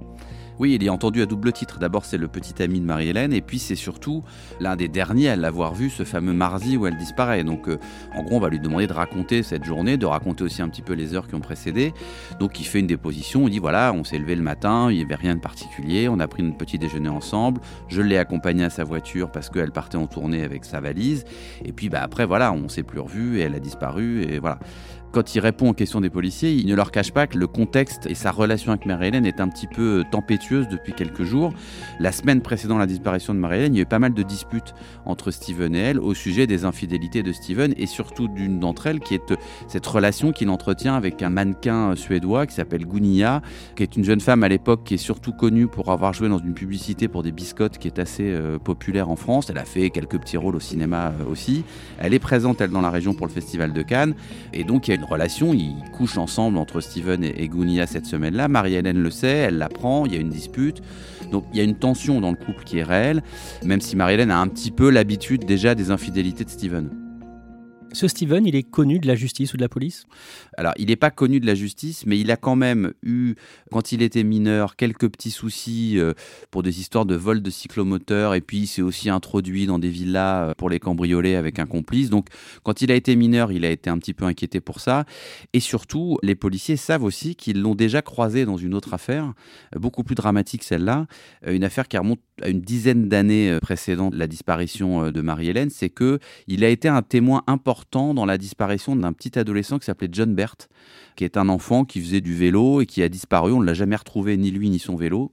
Oui, 0.61 0.75
il 0.75 0.83
est 0.83 0.89
entendu 0.89 1.23
à 1.23 1.25
double 1.25 1.53
titre. 1.53 1.79
D'abord, 1.79 2.05
c'est 2.05 2.19
le 2.19 2.27
petit 2.27 2.61
ami 2.61 2.79
de 2.79 2.85
Marie-Hélène, 2.85 3.33
et 3.33 3.41
puis 3.41 3.57
c'est 3.57 3.73
surtout 3.73 4.23
l'un 4.59 4.75
des 4.75 4.87
derniers 4.87 5.29
à 5.29 5.35
l'avoir 5.35 5.73
vu 5.73 5.89
ce 5.89 6.03
fameux 6.03 6.33
mardi 6.33 6.77
où 6.77 6.85
elle 6.85 6.97
disparaît. 6.97 7.43
Donc, 7.43 7.67
euh, 7.67 7.79
en 8.13 8.21
gros, 8.21 8.35
on 8.35 8.39
va 8.39 8.49
lui 8.49 8.59
demander 8.59 8.85
de 8.85 8.93
raconter 8.93 9.41
cette 9.41 9.63
journée, 9.63 9.97
de 9.97 10.05
raconter 10.05 10.43
aussi 10.43 10.61
un 10.61 10.69
petit 10.69 10.83
peu 10.83 10.93
les 10.93 11.15
heures 11.15 11.27
qui 11.27 11.33
ont 11.33 11.39
précédé. 11.39 11.95
Donc, 12.39 12.59
il 12.59 12.65
fait 12.65 12.79
une 12.79 12.85
déposition, 12.85 13.47
il 13.47 13.49
dit 13.53 13.57
voilà, 13.57 13.91
on 13.91 14.03
s'est 14.03 14.19
levé 14.19 14.35
le 14.35 14.43
matin, 14.43 14.91
il 14.91 14.97
n'y 14.97 15.03
avait 15.03 15.15
rien 15.15 15.33
de 15.33 15.41
particulier, 15.41 16.07
on 16.07 16.19
a 16.19 16.27
pris 16.27 16.43
notre 16.43 16.57
petit 16.57 16.77
déjeuner 16.77 17.09
ensemble, 17.09 17.59
je 17.87 18.03
l'ai 18.03 18.19
accompagnée 18.19 18.65
à 18.65 18.69
sa 18.69 18.83
voiture 18.83 19.31
parce 19.31 19.49
qu'elle 19.49 19.71
partait 19.71 19.97
en 19.97 20.05
tournée 20.05 20.43
avec 20.43 20.63
sa 20.65 20.79
valise, 20.79 21.25
et 21.65 21.71
puis 21.71 21.89
bah, 21.89 22.01
après, 22.03 22.27
voilà, 22.27 22.53
on 22.53 22.69
s'est 22.69 22.83
plus 22.83 22.99
revu, 22.99 23.39
et 23.39 23.41
elle 23.41 23.55
a 23.55 23.59
disparu, 23.59 24.25
et 24.31 24.37
voilà. 24.37 24.59
Quand 25.11 25.35
il 25.35 25.41
répond 25.41 25.71
aux 25.71 25.73
questions 25.73 25.99
des 25.99 26.09
policiers, 26.09 26.53
il 26.53 26.65
ne 26.67 26.73
leur 26.73 26.89
cache 26.89 27.11
pas 27.11 27.27
que 27.27 27.37
le 27.37 27.45
contexte 27.45 28.05
et 28.05 28.15
sa 28.15 28.31
relation 28.31 28.71
avec 28.71 28.85
Marie-Hélène 28.85 29.25
est 29.25 29.41
un 29.41 29.49
petit 29.49 29.67
peu 29.67 30.05
depuis 30.59 30.93
quelques 30.93 31.23
jours. 31.23 31.53
La 31.99 32.11
semaine 32.11 32.41
précédant 32.41 32.77
la 32.77 32.85
disparition 32.85 33.33
de 33.33 33.39
Marie-Hélène, 33.39 33.75
il 33.75 33.77
y 33.77 33.79
a 33.81 33.83
eu 33.83 33.85
pas 33.85 33.99
mal 33.99 34.13
de 34.13 34.23
disputes 34.23 34.73
entre 35.05 35.31
Steven 35.31 35.75
et 35.75 35.79
elle 35.79 35.99
au 35.99 36.13
sujet 36.13 36.47
des 36.47 36.65
infidélités 36.65 37.23
de 37.23 37.31
Steven 37.31 37.73
et 37.77 37.85
surtout 37.85 38.27
d'une 38.27 38.59
d'entre 38.59 38.87
elles 38.87 38.99
qui 38.99 39.15
est 39.15 39.33
cette 39.67 39.85
relation 39.85 40.31
qu'il 40.31 40.49
entretient 40.49 40.95
avec 40.95 41.21
un 41.21 41.29
mannequin 41.29 41.95
suédois 41.95 42.47
qui 42.47 42.55
s'appelle 42.55 42.85
Gunia, 42.85 43.41
qui 43.75 43.83
est 43.83 43.95
une 43.95 44.03
jeune 44.03 44.21
femme 44.21 44.43
à 44.43 44.49
l'époque 44.49 44.83
qui 44.83 44.95
est 44.95 44.97
surtout 44.97 45.33
connue 45.33 45.67
pour 45.67 45.91
avoir 45.91 46.13
joué 46.13 46.29
dans 46.29 46.39
une 46.39 46.53
publicité 46.53 47.07
pour 47.07 47.23
des 47.23 47.31
biscottes 47.31 47.77
qui 47.77 47.87
est 47.87 47.99
assez 47.99 48.31
euh, 48.31 48.57
populaire 48.57 49.09
en 49.09 49.15
France. 49.15 49.49
Elle 49.49 49.57
a 49.57 49.65
fait 49.65 49.89
quelques 49.89 50.19
petits 50.19 50.37
rôles 50.37 50.55
au 50.55 50.59
cinéma 50.59 51.13
euh, 51.21 51.29
aussi. 51.29 51.63
Elle 51.99 52.13
est 52.13 52.19
présente, 52.19 52.61
elle, 52.61 52.71
dans 52.71 52.81
la 52.81 52.89
région 52.89 53.13
pour 53.13 53.27
le 53.27 53.31
Festival 53.31 53.73
de 53.73 53.81
Cannes. 53.81 54.15
Et 54.53 54.63
donc, 54.63 54.87
il 54.87 54.91
y 54.91 54.97
a 54.97 54.97
relation. 55.11 55.53
Ils 55.53 55.75
couchent 55.91 56.17
ensemble 56.17 56.57
entre 56.57 56.79
Steven 56.79 57.23
et, 57.23 57.47
Gounia 57.47 57.85
cette 57.85 58.05
semaine-là. 58.05 58.47
Marie-Hélène 58.47 59.01
le 59.01 59.11
sait, 59.11 59.27
elle 59.27 59.57
l'apprend, 59.57 60.05
il 60.05 60.13
y 60.13 60.17
a 60.17 60.19
une 60.19 60.29
Donc 61.31 61.45
il 61.51 61.57
y 61.57 61.61
a 61.61 61.63
une 61.63 61.75
tension 61.75 62.21
dans 62.21 62.31
le 62.31 62.37
couple 62.37 62.63
qui 62.63 62.79
est 62.79 62.83
réelle, 62.83 63.23
même 63.63 63.81
si 63.81 63.95
Marie-Hélène 63.95 64.31
a 64.31 64.39
un 64.39 64.47
petit 64.47 64.71
peu 64.71 64.89
l'habitude 64.89 65.45
déjà 65.45 65.75
des 65.75 65.91
infidélités 65.91 66.43
de 66.43 66.49
Steven. 66.49 67.00
Ce 67.93 68.07
Steven, 68.07 68.45
il 68.45 68.55
est 68.55 68.63
connu 68.63 68.99
de 68.99 69.07
la 69.07 69.15
justice 69.15 69.53
ou 69.53 69.57
de 69.57 69.61
la 69.61 69.67
police? 69.67 70.05
Alors, 70.57 70.73
il 70.77 70.87
n'est 70.87 70.95
pas 70.95 71.11
connu 71.11 71.41
de 71.41 71.45
la 71.45 71.55
justice, 71.55 72.05
mais 72.05 72.17
il 72.17 72.31
a 72.31 72.37
quand 72.37 72.55
même 72.55 72.93
eu, 73.03 73.35
quand 73.69 73.91
il 73.91 74.01
était 74.01 74.23
mineur, 74.23 74.77
quelques 74.77 75.09
petits 75.09 75.31
soucis 75.31 75.99
euh, 75.99 76.13
pour 76.51 76.63
des 76.63 76.79
histoires 76.79 77.05
de 77.05 77.15
vol 77.15 77.41
de 77.41 77.49
cyclomoteur, 77.49 78.33
et 78.33 78.39
puis 78.39 78.59
il 78.59 78.67
s'est 78.67 78.81
aussi 78.81 79.09
introduit 79.09 79.65
dans 79.65 79.77
des 79.77 79.89
villas 79.89 80.49
euh, 80.49 80.53
pour 80.57 80.69
les 80.69 80.79
cambrioler 80.79 81.35
avec 81.35 81.59
un 81.59 81.65
complice. 81.65 82.09
Donc, 82.09 82.27
quand 82.63 82.81
il 82.81 82.93
a 82.93 82.95
été 82.95 83.15
mineur, 83.17 83.51
il 83.51 83.65
a 83.65 83.69
été 83.69 83.89
un 83.89 83.97
petit 83.97 84.13
peu 84.13 84.23
inquiété 84.23 84.61
pour 84.61 84.79
ça. 84.79 85.03
Et 85.51 85.59
surtout, 85.59 86.17
les 86.23 86.35
policiers 86.35 86.77
savent 86.77 87.03
aussi 87.03 87.35
qu'ils 87.35 87.61
l'ont 87.61 87.75
déjà 87.75 88.01
croisé 88.01 88.45
dans 88.45 88.57
une 88.57 88.73
autre 88.73 88.93
affaire, 88.93 89.33
euh, 89.75 89.79
beaucoup 89.79 90.03
plus 90.03 90.15
dramatique 90.15 90.63
celle-là, 90.63 91.07
une 91.45 91.63
affaire 91.63 91.87
qui 91.87 91.97
remonte 91.97 92.21
à 92.41 92.47
une 92.47 92.61
dizaine 92.61 93.09
d'années 93.09 93.57
précédentes 93.61 94.15
la 94.15 94.27
disparition 94.27 95.11
de 95.11 95.21
Marie-Hélène, 95.21 95.69
c'est 95.69 95.89
que 95.89 96.19
il 96.47 96.63
a 96.63 96.69
été 96.69 96.87
un 96.87 97.01
témoin 97.01 97.43
important 97.47 97.80
dans 97.91 98.25
la 98.25 98.37
disparition 98.37 98.95
d'un 98.95 99.13
petit 99.13 99.37
adolescent 99.37 99.79
qui 99.79 99.85
s'appelait 99.85 100.09
John 100.11 100.33
Bert, 100.33 100.55
qui 101.15 101.23
est 101.23 101.37
un 101.37 101.49
enfant 101.49 101.85
qui 101.85 101.99
faisait 102.01 102.21
du 102.21 102.35
vélo 102.35 102.81
et 102.81 102.85
qui 102.85 103.03
a 103.03 103.09
disparu. 103.09 103.51
On 103.51 103.59
ne 103.59 103.65
l'a 103.65 103.73
jamais 103.73 103.95
retrouvé, 103.95 104.37
ni 104.37 104.51
lui 104.51 104.69
ni 104.69 104.79
son 104.79 104.95
vélo. 104.95 105.31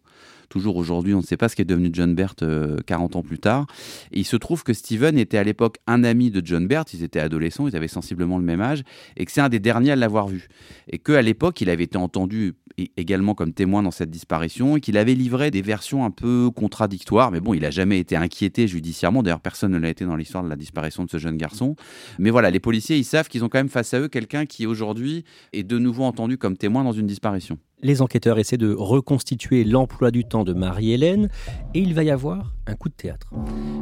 Toujours 0.48 0.76
aujourd'hui, 0.76 1.14
on 1.14 1.18
ne 1.18 1.22
sait 1.22 1.36
pas 1.36 1.48
ce 1.48 1.56
qui 1.56 1.62
est 1.62 1.66
devenu 1.66 1.90
John 1.92 2.14
Bert 2.14 2.34
40 2.34 2.42
euh, 2.42 3.18
ans 3.18 3.22
plus 3.22 3.38
tard. 3.38 3.66
Il 4.12 4.24
se 4.24 4.36
trouve 4.36 4.62
que 4.62 4.72
Steven 4.72 5.18
était 5.18 5.38
à 5.38 5.44
l'époque 5.44 5.76
un 5.86 6.04
ami 6.04 6.30
de 6.30 6.40
John 6.44 6.66
Bert, 6.66 6.84
ils 6.92 7.02
étaient 7.02 7.20
adolescents, 7.20 7.68
ils 7.68 7.76
avaient 7.76 7.88
sensiblement 7.88 8.38
le 8.38 8.44
même 8.44 8.60
âge, 8.60 8.82
et 9.16 9.24
que 9.24 9.32
c'est 9.32 9.40
un 9.40 9.48
des 9.48 9.60
derniers 9.60 9.92
à 9.92 9.96
l'avoir 9.96 10.28
vu. 10.28 10.48
Et 10.88 10.98
qu'à 10.98 11.22
l'époque, 11.22 11.60
il 11.60 11.70
avait 11.70 11.84
été 11.84 11.98
entendu 11.98 12.54
également 12.96 13.34
comme 13.34 13.52
témoin 13.52 13.82
dans 13.82 13.90
cette 13.90 14.10
disparition 14.10 14.76
et 14.76 14.80
qu'il 14.80 14.96
avait 14.96 15.14
livré 15.14 15.50
des 15.50 15.62
versions 15.62 16.04
un 16.04 16.10
peu 16.10 16.50
contradictoires. 16.50 17.30
Mais 17.30 17.40
bon, 17.40 17.54
il 17.54 17.62
n'a 17.62 17.70
jamais 17.70 17.98
été 17.98 18.16
inquiété 18.16 18.68
judiciairement. 18.68 19.22
D'ailleurs, 19.22 19.40
personne 19.40 19.72
ne 19.72 19.78
l'a 19.78 19.88
été 19.88 20.04
dans 20.04 20.16
l'histoire 20.16 20.44
de 20.44 20.48
la 20.48 20.56
disparition 20.56 21.04
de 21.04 21.10
ce 21.10 21.18
jeune 21.18 21.36
garçon. 21.36 21.76
Mais 22.18 22.30
voilà, 22.30 22.50
les 22.50 22.60
policiers, 22.60 22.96
ils 22.96 23.04
savent 23.04 23.28
qu'ils 23.28 23.44
ont 23.44 23.48
quand 23.48 23.58
même 23.58 23.68
face 23.68 23.94
à 23.94 24.00
eux 24.00 24.08
quelqu'un 24.08 24.46
qui 24.46 24.66
aujourd'hui 24.66 25.24
est 25.52 25.64
de 25.64 25.78
nouveau 25.78 26.04
entendu 26.04 26.38
comme 26.38 26.56
témoin 26.56 26.84
dans 26.84 26.92
une 26.92 27.06
disparition. 27.06 27.58
Les 27.80 28.02
enquêteurs 28.02 28.40
essaient 28.40 28.56
de 28.56 28.74
reconstituer 28.74 29.62
l'emploi 29.62 30.10
du 30.10 30.24
temps 30.24 30.42
de 30.42 30.52
Marie-Hélène 30.52 31.28
et 31.74 31.78
il 31.78 31.94
va 31.94 32.02
y 32.02 32.10
avoir 32.10 32.52
un 32.66 32.74
coup 32.74 32.88
de 32.88 32.94
théâtre. 32.94 33.30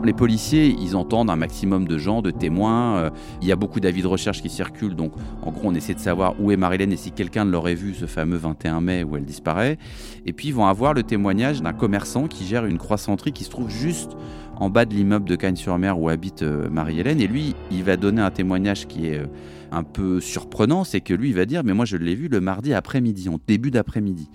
Les 0.05 0.13
policiers, 0.13 0.67
ils 0.67 0.97
entendent 0.97 1.31
un 1.31 1.37
maximum 1.37 1.89
de 1.89 1.97
gens, 1.97 2.21
de 2.21 2.31
témoins. 2.31 2.99
Euh, 2.99 3.11
il 3.41 3.49
y 3.49 3.53
a 3.53 3.57
beaucoup 3.57 3.81
d'avis 3.81 4.03
de 4.03 4.07
recherche 4.07 4.43
qui 4.43 4.51
circulent. 4.51 4.97
Donc, 4.97 5.13
en 5.43 5.51
gros, 5.51 5.69
on 5.69 5.75
essaie 5.75 5.95
de 5.95 5.99
savoir 5.99 6.39
où 6.39 6.51
est 6.51 6.59
Marie-Hélène 6.59 6.93
et 6.93 6.99
si 6.99 7.11
quelqu'un 7.11 7.47
l'aurait 7.47 7.75
vu 7.75 7.95
ce 7.95 8.05
fameux 8.05 8.37
21 8.37 8.83
mai 8.83 9.03
où 9.03 9.17
elle 9.17 9.25
disparaît. 9.25 9.79
Et 10.27 10.35
puis, 10.35 10.49
ils 10.49 10.55
vont 10.55 10.67
avoir 10.67 10.93
le 10.93 11.03
témoignage 11.03 11.63
d'un 11.63 11.73
commerçant 11.73 12.29
qui 12.29 12.45
gère 12.45 12.67
une 12.67 12.77
croissanterie 12.77 13.33
qui 13.33 13.45
se 13.45 13.51
trouve 13.51 13.71
juste 13.71 14.13
en 14.57 14.69
bas 14.69 14.85
de 14.85 14.95
l'immeuble 14.95 15.27
de 15.27 15.37
Cagnes-sur-Mer 15.37 15.99
où 15.99 16.11
habite 16.11 16.43
euh, 16.43 16.69
Marie-Hélène. 16.69 17.21
Et 17.23 17.27
lui, 17.27 17.55
il 17.71 17.83
va 17.83 17.97
donner 17.97 18.21
un 18.21 18.31
témoignage 18.31 18.87
qui 18.87 19.07
est 19.07 19.21
euh, 19.21 19.27
un 19.73 19.83
peu 19.83 20.21
surprenant, 20.21 20.85
c'est 20.85 21.01
que 21.01 21.15
lui, 21.15 21.31
il 21.31 21.35
va 21.35 21.47
dire, 21.47 21.65
mais 21.65 21.73
moi 21.73 21.85
je 21.85 21.97
l'ai 21.97 22.15
vu 22.15 22.29
le 22.29 22.41
mardi 22.41 22.73
après-midi, 22.75 23.29
en 23.29 23.39
début 23.47 23.71
d'après-midi. 23.71 24.29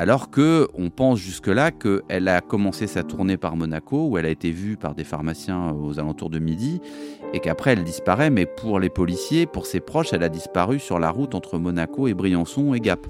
Alors 0.00 0.30
que 0.30 0.66
on 0.78 0.88
pense 0.88 1.18
jusque-là 1.18 1.72
qu'elle 1.72 2.28
a 2.28 2.40
commencé 2.40 2.86
sa 2.86 3.02
tournée 3.02 3.36
par 3.36 3.54
Monaco, 3.54 4.06
où 4.08 4.16
elle 4.16 4.24
a 4.24 4.30
été 4.30 4.50
vue 4.50 4.78
par 4.78 4.94
des 4.94 5.04
pharmaciens 5.04 5.72
aux 5.72 5.98
alentours 5.98 6.30
de 6.30 6.38
midi, 6.38 6.80
et 7.34 7.40
qu'après 7.40 7.72
elle 7.72 7.84
disparaît, 7.84 8.30
mais 8.30 8.46
pour 8.46 8.80
les 8.80 8.88
policiers, 8.88 9.44
pour 9.44 9.66
ses 9.66 9.80
proches, 9.80 10.14
elle 10.14 10.22
a 10.22 10.30
disparu 10.30 10.78
sur 10.78 10.98
la 10.98 11.10
route 11.10 11.34
entre 11.34 11.58
Monaco 11.58 12.08
et 12.08 12.14
Briançon 12.14 12.72
et 12.72 12.80
Gap. 12.80 13.06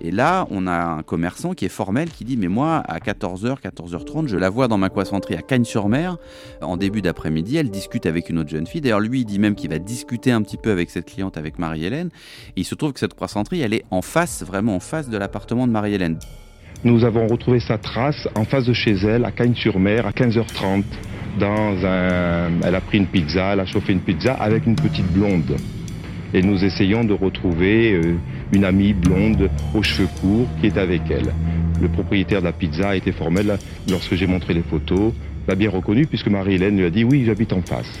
Et 0.00 0.10
là, 0.10 0.48
on 0.50 0.66
a 0.66 0.82
un 0.82 1.02
commerçant 1.04 1.52
qui 1.52 1.64
est 1.64 1.68
formel 1.68 2.10
qui 2.10 2.24
dit 2.24 2.36
Mais 2.36 2.48
moi, 2.48 2.82
à 2.88 2.98
14h, 2.98 3.60
14h30, 3.60 4.26
je 4.26 4.36
la 4.36 4.50
vois 4.50 4.66
dans 4.66 4.78
ma 4.78 4.88
croissanterie 4.88 5.36
à 5.36 5.42
Cagnes-sur-Mer, 5.42 6.16
en 6.60 6.76
début 6.76 7.02
d'après-midi. 7.02 7.56
Elle 7.56 7.70
discute 7.70 8.04
avec 8.04 8.30
une 8.30 8.40
autre 8.40 8.50
jeune 8.50 8.66
fille. 8.66 8.80
D'ailleurs, 8.80 8.98
lui, 8.98 9.20
il 9.20 9.26
dit 9.26 9.38
même 9.38 9.54
qu'il 9.54 9.70
va 9.70 9.78
discuter 9.78 10.32
un 10.32 10.42
petit 10.42 10.56
peu 10.56 10.72
avec 10.72 10.90
cette 10.90 11.06
cliente, 11.06 11.38
avec 11.38 11.60
Marie-Hélène. 11.60 12.10
Il 12.56 12.64
se 12.64 12.74
trouve 12.74 12.92
que 12.92 12.98
cette 12.98 13.14
croissanterie, 13.14 13.60
elle 13.60 13.74
est 13.74 13.84
en 13.92 14.02
face, 14.02 14.42
vraiment 14.42 14.74
en 14.74 14.80
face 14.80 15.08
de 15.08 15.16
l'appartement 15.16 15.68
de 15.68 15.72
Marie-Hélène. 15.72 16.18
Nous 16.84 17.04
avons 17.04 17.28
retrouvé 17.28 17.60
sa 17.60 17.78
trace 17.78 18.28
en 18.34 18.44
face 18.44 18.64
de 18.64 18.72
chez 18.72 18.94
elle, 18.94 19.24
à 19.24 19.30
Cagnes-sur-Mer, 19.30 20.04
à 20.04 20.10
15h30. 20.10 20.82
Dans 21.38 21.86
un... 21.86 22.50
Elle 22.64 22.74
a 22.74 22.80
pris 22.80 22.98
une 22.98 23.06
pizza, 23.06 23.52
elle 23.52 23.60
a 23.60 23.66
chauffé 23.66 23.92
une 23.92 24.00
pizza 24.00 24.34
avec 24.34 24.66
une 24.66 24.74
petite 24.74 25.06
blonde. 25.12 25.56
Et 26.34 26.42
nous 26.42 26.64
essayons 26.64 27.04
de 27.04 27.12
retrouver 27.12 27.92
euh, 27.92 28.16
une 28.52 28.64
amie 28.64 28.94
blonde 28.94 29.48
aux 29.74 29.82
cheveux 29.84 30.08
courts 30.20 30.48
qui 30.60 30.66
est 30.66 30.76
avec 30.76 31.02
elle. 31.08 31.32
Le 31.80 31.86
propriétaire 31.86 32.40
de 32.40 32.46
la 32.46 32.52
pizza 32.52 32.90
a 32.90 32.96
été 32.96 33.12
formel 33.12 33.58
lorsque 33.88 34.16
j'ai 34.16 34.26
montré 34.26 34.52
les 34.52 34.62
photos, 34.62 35.12
l'a 35.46 35.54
bien 35.54 35.70
reconnu 35.70 36.06
puisque 36.06 36.28
Marie-Hélène 36.28 36.76
lui 36.78 36.84
a 36.84 36.90
dit 36.90 37.04
oui, 37.04 37.22
j'habite 37.24 37.52
en 37.52 37.62
face. 37.62 38.00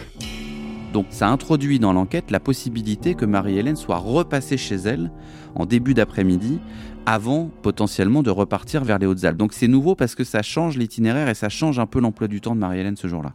Donc 0.92 1.06
ça 1.10 1.28
introduit 1.28 1.78
dans 1.78 1.92
l'enquête 1.92 2.30
la 2.30 2.40
possibilité 2.40 3.14
que 3.14 3.24
Marie-Hélène 3.24 3.76
soit 3.76 3.96
repassée 3.96 4.58
chez 4.58 4.74
elle 4.74 5.10
en 5.54 5.66
début 5.66 5.94
d'après-midi 5.94 6.58
avant 7.06 7.50
potentiellement 7.62 8.22
de 8.22 8.30
repartir 8.30 8.84
vers 8.84 8.98
les 8.98 9.06
Hautes-Alpes. 9.06 9.36
Donc 9.36 9.52
c'est 9.52 9.68
nouveau 9.68 9.94
parce 9.94 10.14
que 10.14 10.24
ça 10.24 10.42
change 10.42 10.76
l'itinéraire 10.76 11.28
et 11.28 11.34
ça 11.34 11.48
change 11.48 11.78
un 11.78 11.86
peu 11.86 12.00
l'emploi 12.00 12.28
du 12.28 12.40
temps 12.40 12.54
de 12.54 12.60
Marie-Hélène 12.60 12.96
ce 12.96 13.08
jour-là. 13.08 13.34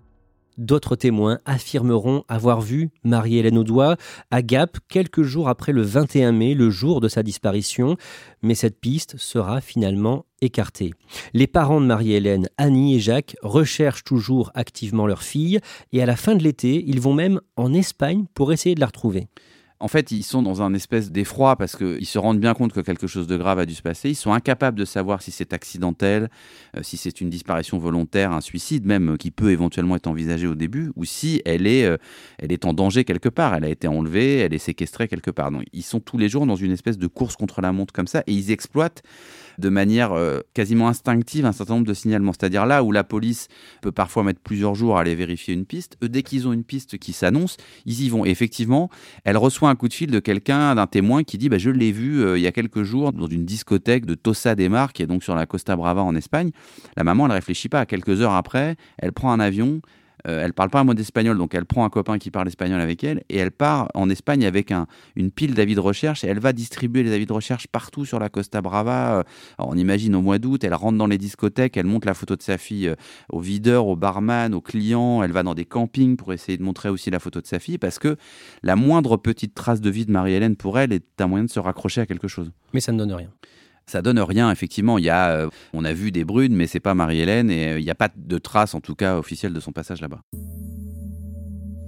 D'autres 0.58 0.96
témoins 0.96 1.38
affirmeront 1.46 2.24
avoir 2.28 2.62
vu 2.62 2.90
Marie-Hélène 3.04 3.60
Audois 3.60 3.96
à 4.32 4.42
Gap 4.42 4.78
quelques 4.90 5.22
jours 5.22 5.50
après 5.50 5.72
le 5.72 5.84
21 5.84 6.32
mai, 6.32 6.56
le 6.56 6.72
jour 6.72 7.00
de 7.00 7.08
sa 7.08 7.22
disparition, 7.22 7.96
mais 8.42 8.56
cette 8.56 8.80
piste 8.80 9.18
sera 9.18 9.62
finalement 9.62 10.26
écartée. 10.42 10.96
Les 11.36 11.46
parents 11.46 11.80
de 11.80 11.86
Marie-Hélène, 11.86 12.50
Annie 12.58 12.96
et 12.96 13.00
Jacques, 13.00 13.36
recherchent 13.44 14.04
toujours 14.04 14.52
activement 14.56 15.06
leur 15.06 15.22
fille 15.22 15.60
et 15.92 16.02
à 16.02 16.08
la 16.08 16.16
fin 16.16 16.34
de 16.34 16.42
l'été, 16.42 16.84
ils 16.88 17.02
vont 17.02 17.14
même 17.14 17.40
en 17.56 17.72
Espagne 17.72 18.26
pour 18.34 18.52
essayer 18.52 18.74
de 18.74 18.80
la 18.80 18.88
retrouver. 18.88 19.28
En 19.80 19.88
fait, 19.88 20.10
ils 20.12 20.24
sont 20.24 20.42
dans 20.42 20.64
un 20.64 20.74
espèce 20.74 21.12
d'effroi 21.12 21.56
parce 21.56 21.76
qu'ils 21.76 22.08
se 22.08 22.18
rendent 22.18 22.40
bien 22.40 22.56
compte 22.56 22.74
que 22.74 22.80
quelque 22.80 23.06
chose 23.06 23.28
de 23.28 23.38
grave 23.38 23.60
a 23.60 23.66
dû 23.68 23.76
se 23.76 23.84
passer. 23.84 24.10
Ils 24.10 24.16
sont 24.16 24.34
incapables 24.34 24.78
de 24.78 24.86
savoir 24.86 25.22
si 25.22 25.30
c'est 25.30 25.54
accidentel, 25.54 26.30
euh, 26.76 26.82
si 26.82 26.98
c'est 26.98 27.22
une 27.22 27.30
disparition 27.30 27.78
volontaire, 27.78 28.32
un 28.32 28.42
suicide 28.42 28.86
même, 28.88 29.18
qui 29.20 29.30
peut 29.30 29.52
éventuellement 29.52 29.96
être 29.96 30.08
envisagé 30.08 30.48
au 30.48 30.56
début, 30.56 30.92
ou 30.96 31.06
si 31.06 31.44
elle 31.46 31.68
est, 31.68 31.86
euh, 31.86 31.98
elle 32.40 32.52
est 32.52 32.66
en 32.66 32.74
danger 32.74 33.04
quelque 33.04 33.30
part. 33.30 33.54
Elle 33.54 33.66
a 33.66 33.70
été 33.70 33.88
enlevée, 33.88 34.38
elle 34.38 34.54
est 34.54 34.58
séquestrée 34.58 35.08
quelque 35.08 35.30
part. 35.30 35.52
Donc, 35.52 35.66
ils 35.74 35.84
sont 35.84 36.00
tous 36.00 36.18
les 36.18 36.28
jours 36.28 36.48
dans 36.48 36.56
une 36.56 36.72
espèce 36.72 36.98
de 36.98 37.08
course 37.08 37.36
contre 37.36 37.62
la 37.62 37.72
montre 37.72 37.94
comme 37.94 38.08
ça 38.08 38.24
et 38.26 38.34
ils 38.34 38.50
exploitent 38.50 39.04
de 39.58 39.70
manière 39.70 40.14
quasiment 40.54 40.88
instinctive 40.88 41.46
un 41.46 41.52
certain 41.52 41.76
nombre 41.76 41.88
de 41.88 41.94
signalements. 41.94 42.34
C'est-à-dire 42.34 42.66
là 42.66 42.84
où 42.84 42.92
la 42.92 43.04
police 43.04 43.48
peut 43.82 43.92
parfois 43.92 44.24
mettre 44.24 44.40
plusieurs 44.40 44.76
jours 44.76 44.98
à 44.98 45.02
aller 45.02 45.16
vérifier 45.16 45.54
une 45.54 45.66
piste, 45.66 45.98
eux, 46.04 46.10
dès 46.10 46.24
qu'ils 46.24 46.48
ont 46.48 46.54
une 46.54 46.64
piste 46.64 46.98
qui 46.98 47.14
s'annonce, 47.14 47.58
ils 47.86 48.04
y 48.04 48.10
vont. 48.10 48.26
Et 48.26 48.30
effectivement, 48.30 48.90
elle 49.24 49.38
reçoit 49.38 49.70
un 49.70 49.76
coup 49.76 49.88
de 49.88 49.94
fil 49.94 50.12
de 50.12 50.20
quelqu'un, 50.20 50.76
d'un 50.76 50.88
témoin 50.88 51.24
qui 51.24 51.38
dit 51.38 51.50
bah, 51.50 51.58
Je 51.58 51.70
l'ai 51.70 51.92
vu 51.92 52.24
euh, 52.24 52.38
il 52.38 52.42
y 52.42 52.48
a 52.48 52.52
quelques 52.52 52.84
jours 52.84 53.14
dans 53.14 53.28
une 53.28 53.46
discothèque 53.46 54.06
de 54.06 54.16
Tossa 54.16 54.56
de 54.56 54.68
Mar, 54.68 54.94
qui 54.94 55.04
est 55.04 55.08
donc 55.08 55.24
sur 55.24 55.36
la 55.36 55.46
Costa 55.46 55.76
Brava 55.76 56.04
en 56.04 56.16
Espagne. 56.16 56.52
La 56.96 57.04
maman, 57.04 57.26
elle 57.26 57.34
réfléchit 57.34 57.70
pas. 57.70 57.86
Quelques 57.86 58.22
heures 58.22 58.34
après, 58.34 58.76
elle 58.98 59.14
prend 59.14 59.32
un 59.32 59.40
avion, 59.40 59.82
euh, 60.28 60.44
elle 60.44 60.54
parle 60.54 60.70
pas 60.70 60.80
un 60.80 60.84
mot 60.84 60.94
d'espagnol, 60.94 61.38
donc 61.38 61.54
elle 61.56 61.66
prend 61.66 61.86
un 61.86 61.90
copain 61.90 62.18
qui 62.18 62.32
parle 62.32 62.48
espagnol 62.48 62.82
avec 62.82 63.04
elle 63.04 63.24
et 63.30 63.38
elle 63.38 63.52
part 63.52 63.90
en 63.94 64.10
Espagne 64.10 64.46
avec 64.46 64.72
un, 64.72 64.88
une 65.16 65.32
pile 65.32 65.54
d'avis 65.54 65.76
de 65.76 65.80
recherche 65.80 66.24
et 66.24 66.28
elle 66.28 66.40
va 66.40 66.54
distribuer 66.54 67.04
les 67.04 67.14
avis 67.14 67.26
de 67.26 67.34
recherche 67.34 67.68
partout 67.68 68.06
sur 68.06 68.20
la 68.20 68.30
Costa 68.30 68.62
Brava. 68.62 69.20
Euh, 69.20 69.24
on 69.58 69.78
imagine 69.78 70.16
au 70.16 70.22
mois 70.22 70.40
d'août, 70.40 70.64
elle 70.64 70.74
rentre 70.74 70.98
dans 70.98 71.08
les 71.08 71.18
discothèques, 71.18 71.78
elle 71.78 71.86
montre 71.86 72.08
la 72.08 72.14
photo 72.14 72.36
de 72.36 72.42
sa 72.42 72.58
fille 72.58 72.88
euh, 72.88 72.96
au 73.30 73.40
videur, 73.40 73.88
au 73.88 73.96
barman, 73.96 74.54
aux 74.54 74.62
clients, 74.62 75.24
elle 75.24 75.32
va 75.32 75.44
dans 75.44 75.56
des 75.56 75.66
campings 75.66 76.18
pour 76.18 76.34
essayer 76.34 76.58
de 76.58 76.64
montrer 76.64 76.90
aussi 76.90 77.10
la 77.10 77.20
photo 77.20 77.42
de 77.42 77.48
sa 77.48 77.60
fille 77.60 77.78
parce 77.78 78.00
que 78.00 78.18
la 78.64 78.76
moindre 78.76 79.18
petite 79.18 79.54
trace 79.54 79.82
de 79.82 79.90
vie 79.90 80.06
de 80.06 80.12
Marie-Hélène 80.12 80.56
pour 80.56 80.80
elle 80.80 80.94
est 80.94 81.22
un 81.22 81.28
moyen 81.28 81.46
de 81.46 81.50
se 81.50 81.60
raccrocher 81.60 82.02
à 82.02 82.06
quelque 82.06 82.28
chose. 82.28 82.52
Mais 82.74 82.80
ça 82.80 82.92
ne 82.92 82.98
donne 82.98 83.14
rien 83.14 83.30
ça 83.88 84.02
donne 84.02 84.20
rien, 84.20 84.52
effectivement. 84.52 84.98
Il 84.98 85.06
y 85.06 85.10
a, 85.10 85.30
euh, 85.30 85.50
on 85.74 85.86
a 85.86 85.94
vu 85.94 86.12
des 86.12 86.26
brunes, 86.26 86.54
mais 86.54 86.68
c'est 86.68 86.82
pas 86.82 86.94
Marie-Hélène 86.94 87.50
et 87.50 87.70
euh, 87.70 87.80
il 87.80 87.86
n'y 87.86 87.90
a 87.90 87.96
pas 87.96 88.10
de 88.16 88.38
traces, 88.38 88.76
en 88.76 88.82
tout 88.82 88.96
cas, 88.96 89.18
officielles 89.18 89.54
de 89.54 89.60
son 89.60 89.72
passage 89.72 90.02
là-bas. 90.02 90.20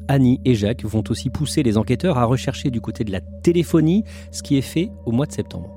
Annie 0.08 0.40
et 0.46 0.56
Jacques 0.56 0.86
vont 0.86 1.04
aussi 1.10 1.30
pousser 1.30 1.62
les 1.62 1.78
enquêteurs 1.78 2.18
à 2.18 2.24
rechercher 2.24 2.72
du 2.72 2.82
côté 2.82 3.04
de 3.04 3.12
la 3.12 3.22
téléphonie, 3.22 4.04
ce 4.32 4.42
qui 4.42 4.58
est 4.58 4.62
fait 4.62 4.90
au 5.06 5.12
mois 5.12 5.28
de 5.28 5.34
septembre. 5.34 5.76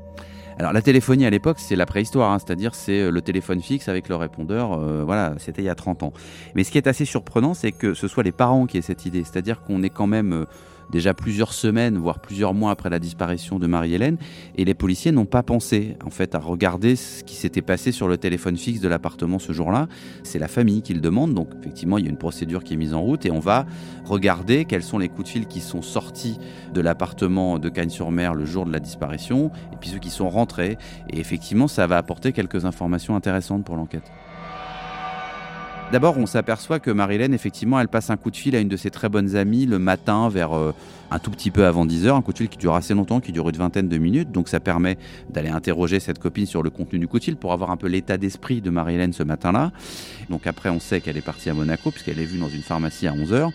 Alors 0.58 0.72
la 0.72 0.80
téléphonie 0.80 1.26
à 1.26 1.30
l'époque, 1.30 1.58
c'est 1.58 1.76
la 1.76 1.86
préhistoire, 1.86 2.30
hein, 2.30 2.38
c'est-à-dire 2.38 2.74
c'est 2.74 3.00
euh, 3.00 3.10
le 3.10 3.20
téléphone 3.20 3.60
fixe 3.60 3.88
avec 3.88 4.08
le 4.08 4.14
répondeur, 4.14 4.78
voilà, 5.04 5.34
c'était 5.38 5.60
il 5.60 5.64
y 5.64 5.70
a 5.70 5.74
30 5.74 6.04
ans. 6.04 6.12
Mais 6.54 6.62
ce 6.62 6.70
qui 6.70 6.78
est 6.78 6.86
assez 6.86 7.04
surprenant, 7.04 7.52
c'est 7.52 7.72
que 7.72 7.94
ce 7.94 8.06
soit 8.06 8.22
les 8.22 8.32
parents 8.32 8.66
qui 8.66 8.78
aient 8.78 8.82
cette 8.82 9.04
idée, 9.06 9.24
c'est-à-dire 9.24 9.60
qu'on 9.60 9.82
est 9.82 9.90
quand 9.90 10.06
même 10.06 10.46
déjà 10.92 11.14
plusieurs 11.14 11.52
semaines, 11.52 11.96
voire 11.96 12.20
plusieurs 12.20 12.54
mois 12.54 12.70
après 12.70 12.90
la 12.90 12.98
disparition 12.98 13.58
de 13.58 13.66
Marie-Hélène, 13.66 14.18
et 14.56 14.64
les 14.64 14.74
policiers 14.74 15.10
n'ont 15.10 15.24
pas 15.24 15.42
pensé 15.42 15.96
en 16.04 16.10
fait 16.10 16.34
à 16.34 16.38
regarder 16.38 16.94
ce 16.94 17.24
qui 17.24 17.34
s'était 17.34 17.62
passé 17.62 17.90
sur 17.90 18.06
le 18.06 18.18
téléphone 18.18 18.56
fixe 18.56 18.80
de 18.80 18.88
l'appartement 18.88 19.38
ce 19.38 19.52
jour-là. 19.52 19.88
C'est 20.22 20.38
la 20.38 20.48
famille 20.48 20.82
qui 20.82 20.94
le 20.94 21.00
demande, 21.00 21.34
donc 21.34 21.48
effectivement 21.60 21.98
il 21.98 22.04
y 22.04 22.06
a 22.06 22.10
une 22.10 22.18
procédure 22.18 22.62
qui 22.62 22.74
est 22.74 22.76
mise 22.76 22.94
en 22.94 23.00
route 23.00 23.26
et 23.26 23.30
on 23.30 23.40
va 23.40 23.66
regarder 24.04 24.66
quels 24.66 24.82
sont 24.82 24.98
les 24.98 25.08
coups 25.08 25.24
de 25.24 25.28
fil 25.28 25.46
qui 25.46 25.60
sont 25.60 25.82
sortis 25.82 26.38
de 26.72 26.80
l'appartement 26.80 27.58
de 27.58 27.68
Cagnes-sur-Mer 27.68 28.34
le 28.34 28.44
jour 28.44 28.66
de 28.66 28.72
la 28.72 28.78
disparition, 28.78 29.50
et 29.72 29.76
puis 29.80 29.90
ceux 29.90 29.98
qui 29.98 30.10
sont 30.10 30.28
rentrés, 30.28 30.76
et 31.10 31.18
effectivement 31.18 31.68
ça 31.68 31.86
va 31.86 31.96
apporter 31.96 32.32
quelques 32.32 32.64
informations 32.64 33.16
intéressantes 33.16 33.64
pour 33.64 33.76
l'enquête. 33.76 34.10
D'abord, 35.92 36.16
on 36.16 36.24
s'aperçoit 36.24 36.80
que 36.80 36.90
Marilène, 36.90 37.34
effectivement, 37.34 37.78
elle 37.78 37.88
passe 37.88 38.08
un 38.08 38.16
coup 38.16 38.30
de 38.30 38.36
fil 38.36 38.56
à 38.56 38.60
une 38.60 38.68
de 38.68 38.78
ses 38.78 38.90
très 38.90 39.10
bonnes 39.10 39.36
amies 39.36 39.66
le 39.66 39.78
matin 39.78 40.30
vers 40.30 40.54
euh, 40.54 40.72
un 41.10 41.18
tout 41.18 41.30
petit 41.30 41.50
peu 41.50 41.66
avant 41.66 41.84
10h, 41.84 42.16
un 42.16 42.22
coup 42.22 42.32
de 42.32 42.38
fil 42.38 42.48
qui 42.48 42.56
dure 42.56 42.74
assez 42.74 42.94
longtemps, 42.94 43.20
qui 43.20 43.30
dure 43.30 43.46
une 43.50 43.58
vingtaine 43.58 43.90
de 43.90 43.98
minutes. 43.98 44.32
Donc 44.32 44.48
ça 44.48 44.58
permet 44.58 44.96
d'aller 45.28 45.50
interroger 45.50 46.00
cette 46.00 46.18
copine 46.18 46.46
sur 46.46 46.62
le 46.62 46.70
contenu 46.70 46.98
du 46.98 47.08
coup 47.08 47.18
de 47.18 47.24
fil 47.24 47.36
pour 47.36 47.52
avoir 47.52 47.70
un 47.70 47.76
peu 47.76 47.88
l'état 47.88 48.16
d'esprit 48.16 48.62
de 48.62 48.70
Marie-Hélène 48.70 49.12
ce 49.12 49.22
matin-là. 49.22 49.70
Donc 50.30 50.46
après, 50.46 50.70
on 50.70 50.80
sait 50.80 51.02
qu'elle 51.02 51.18
est 51.18 51.20
partie 51.20 51.50
à 51.50 51.52
Monaco 51.52 51.90
puisqu'elle 51.90 52.20
est 52.20 52.24
vue 52.24 52.38
dans 52.38 52.48
une 52.48 52.62
pharmacie 52.62 53.06
à 53.06 53.12
11h. 53.12 53.50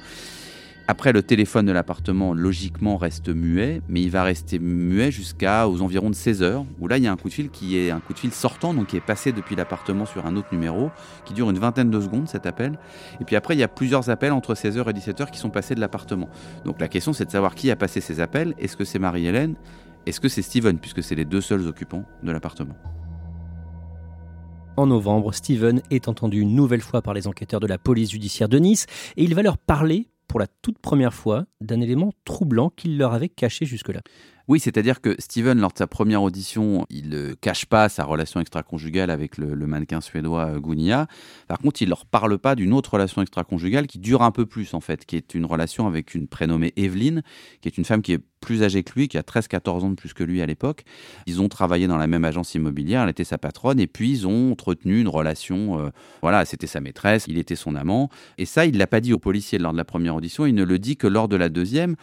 Après, 0.89 1.11
le 1.11 1.21
téléphone 1.21 1.65
de 1.65 1.73
l'appartement, 1.73 2.33
logiquement, 2.33 2.95
reste 2.95 3.27
muet, 3.27 3.81
mais 3.89 4.01
il 4.01 4.09
va 4.09 4.23
rester 4.23 4.57
muet 4.57 5.11
jusqu'à 5.11 5.67
aux 5.67 5.81
environs 5.81 6.09
de 6.09 6.15
16 6.15 6.41
heures, 6.43 6.65
où 6.79 6.87
là, 6.87 6.97
il 6.97 7.03
y 7.03 7.07
a 7.07 7.11
un 7.11 7.17
coup 7.17 7.27
de 7.27 7.33
fil 7.33 7.49
qui 7.49 7.77
est 7.77 7.91
un 7.91 7.99
coup 7.99 8.13
de 8.13 8.19
fil 8.19 8.31
sortant, 8.31 8.73
donc 8.73 8.87
qui 8.87 8.95
est 8.95 9.01
passé 9.01 9.33
depuis 9.33 9.57
l'appartement 9.57 10.05
sur 10.05 10.25
un 10.25 10.37
autre 10.37 10.47
numéro, 10.53 10.89
qui 11.25 11.33
dure 11.33 11.49
une 11.49 11.59
vingtaine 11.59 11.89
de 11.89 11.99
secondes, 11.99 12.29
cet 12.29 12.45
appel. 12.45 12.79
Et 13.19 13.25
puis 13.25 13.35
après, 13.35 13.53
il 13.53 13.59
y 13.59 13.63
a 13.63 13.67
plusieurs 13.67 14.09
appels 14.09 14.31
entre 14.31 14.53
16h 14.53 14.89
et 14.89 14.93
17h 14.93 15.29
qui 15.29 15.39
sont 15.39 15.49
passés 15.49 15.75
de 15.75 15.81
l'appartement. 15.81 16.29
Donc 16.63 16.79
la 16.79 16.87
question, 16.87 17.11
c'est 17.11 17.25
de 17.25 17.31
savoir 17.31 17.53
qui 17.53 17.69
a 17.69 17.75
passé 17.75 17.99
ces 17.99 18.21
appels. 18.21 18.55
Est-ce 18.57 18.77
que 18.77 18.85
c'est 18.85 18.99
Marie-Hélène? 18.99 19.55
Est-ce 20.05 20.21
que 20.21 20.29
c'est 20.29 20.41
Steven, 20.41 20.79
puisque 20.79 21.03
c'est 21.03 21.15
les 21.15 21.25
deux 21.25 21.41
seuls 21.41 21.67
occupants 21.67 22.05
de 22.23 22.31
l'appartement 22.31 22.75
en 24.79 24.85
novembre, 24.85 25.33
Steven 25.33 25.81
est 25.89 26.07
entendu 26.07 26.39
une 26.39 26.53
nouvelle 26.53 26.81
fois 26.81 27.01
par 27.01 27.15
les 27.15 27.27
enquêteurs 27.27 27.59
de 27.59 27.65
la 27.65 27.79
police 27.79 28.11
judiciaire 28.11 28.47
de 28.47 28.59
Nice 28.59 28.85
et 29.15 29.23
il 29.23 29.33
va 29.33 29.41
leur 29.41 29.57
parler 29.57 30.07
pour 30.27 30.39
la 30.39 30.47
toute 30.61 30.79
première 30.79 31.13
fois 31.13 31.45
d'un 31.61 31.81
élément 31.81 32.11
troublant 32.25 32.69
qu'il 32.69 32.97
leur 32.97 33.13
avait 33.13 33.29
caché 33.29 33.65
jusque-là. 33.65 34.01
Oui, 34.47 34.61
c'est-à-dire 34.61 35.01
que 35.01 35.13
Steven, 35.19 35.59
lors 35.59 35.73
de 35.73 35.77
sa 35.77 35.87
première 35.87 36.23
audition, 36.23 36.85
il 36.89 37.09
ne 37.09 37.33
cache 37.33 37.65
pas 37.65 37.89
sa 37.89 38.05
relation 38.05 38.39
extra-conjugale 38.39 39.09
avec 39.09 39.37
le, 39.37 39.55
mannequin 39.67 39.99
suédois 39.99 40.45
euh, 40.45 40.59
Gunia. 40.59 41.07
Par 41.49 41.59
contre, 41.59 41.81
il 41.81 41.85
ne 41.85 41.89
leur 41.89 42.05
parle 42.05 42.37
pas 42.37 42.55
d'une 42.55 42.71
autre 42.71 42.93
relation 42.93 43.21
extra-conjugale 43.21 43.87
qui 43.87 43.99
dure 43.99 44.21
un 44.21 44.31
peu 44.31 44.45
plus, 44.45 44.73
en 44.73 44.79
fait, 44.79 45.05
qui 45.05 45.17
est 45.17 45.33
une 45.33 45.45
relation 45.45 45.85
avec 45.85 46.15
une 46.15 46.29
prénommée 46.29 46.71
Evelyn, 46.77 47.23
qui 47.59 47.67
est 47.67 47.77
une 47.77 47.83
femme 47.83 48.01
qui 48.01 48.13
est 48.13 48.21
plus 48.39 48.63
âgée 48.63 48.83
que 48.83 48.93
lui, 48.95 49.09
qui 49.09 49.17
a 49.17 49.21
13-14 49.21 49.83
ans 49.83 49.89
de 49.89 49.95
plus 49.95 50.13
que 50.13 50.23
lui 50.23 50.41
à 50.41 50.45
l'époque. 50.45 50.85
Ils 51.25 51.41
ont 51.41 51.49
travaillé 51.49 51.87
dans 51.87 51.97
la 51.97 52.07
même 52.07 52.23
agence 52.23 52.55
immobilière, 52.55 53.03
elle 53.03 53.09
était 53.09 53.25
sa 53.25 53.37
patronne, 53.37 53.81
et 53.81 53.87
puis 53.87 54.11
ils 54.11 54.27
ont 54.27 54.53
entretenu 54.53 55.01
une 55.01 55.09
relation. 55.09 55.77
Euh, 55.77 55.89
voilà, 56.21 56.45
c'était 56.45 56.67
sa 56.67 56.79
maîtresse, 56.79 57.25
il 57.27 57.37
était 57.37 57.57
son 57.57 57.75
amant. 57.75 58.09
Et 58.37 58.45
ça, 58.45 58.65
il 58.65 58.75
ne 58.75 58.77
l'a 58.77 58.87
pas 58.87 59.01
dit 59.01 59.11
aux 59.11 59.19
policiers 59.19 59.59
lors 59.59 59.73
de 59.73 59.77
la 59.77 59.83
première 59.83 60.15
audition, 60.15 60.45
il 60.45 60.55
ne 60.55 60.63
le 60.63 60.79
dit 60.79 60.95
que 60.95 61.07
lors 61.07 61.27
de 61.27 61.35
la 61.35 61.49
deuxième 61.49 61.97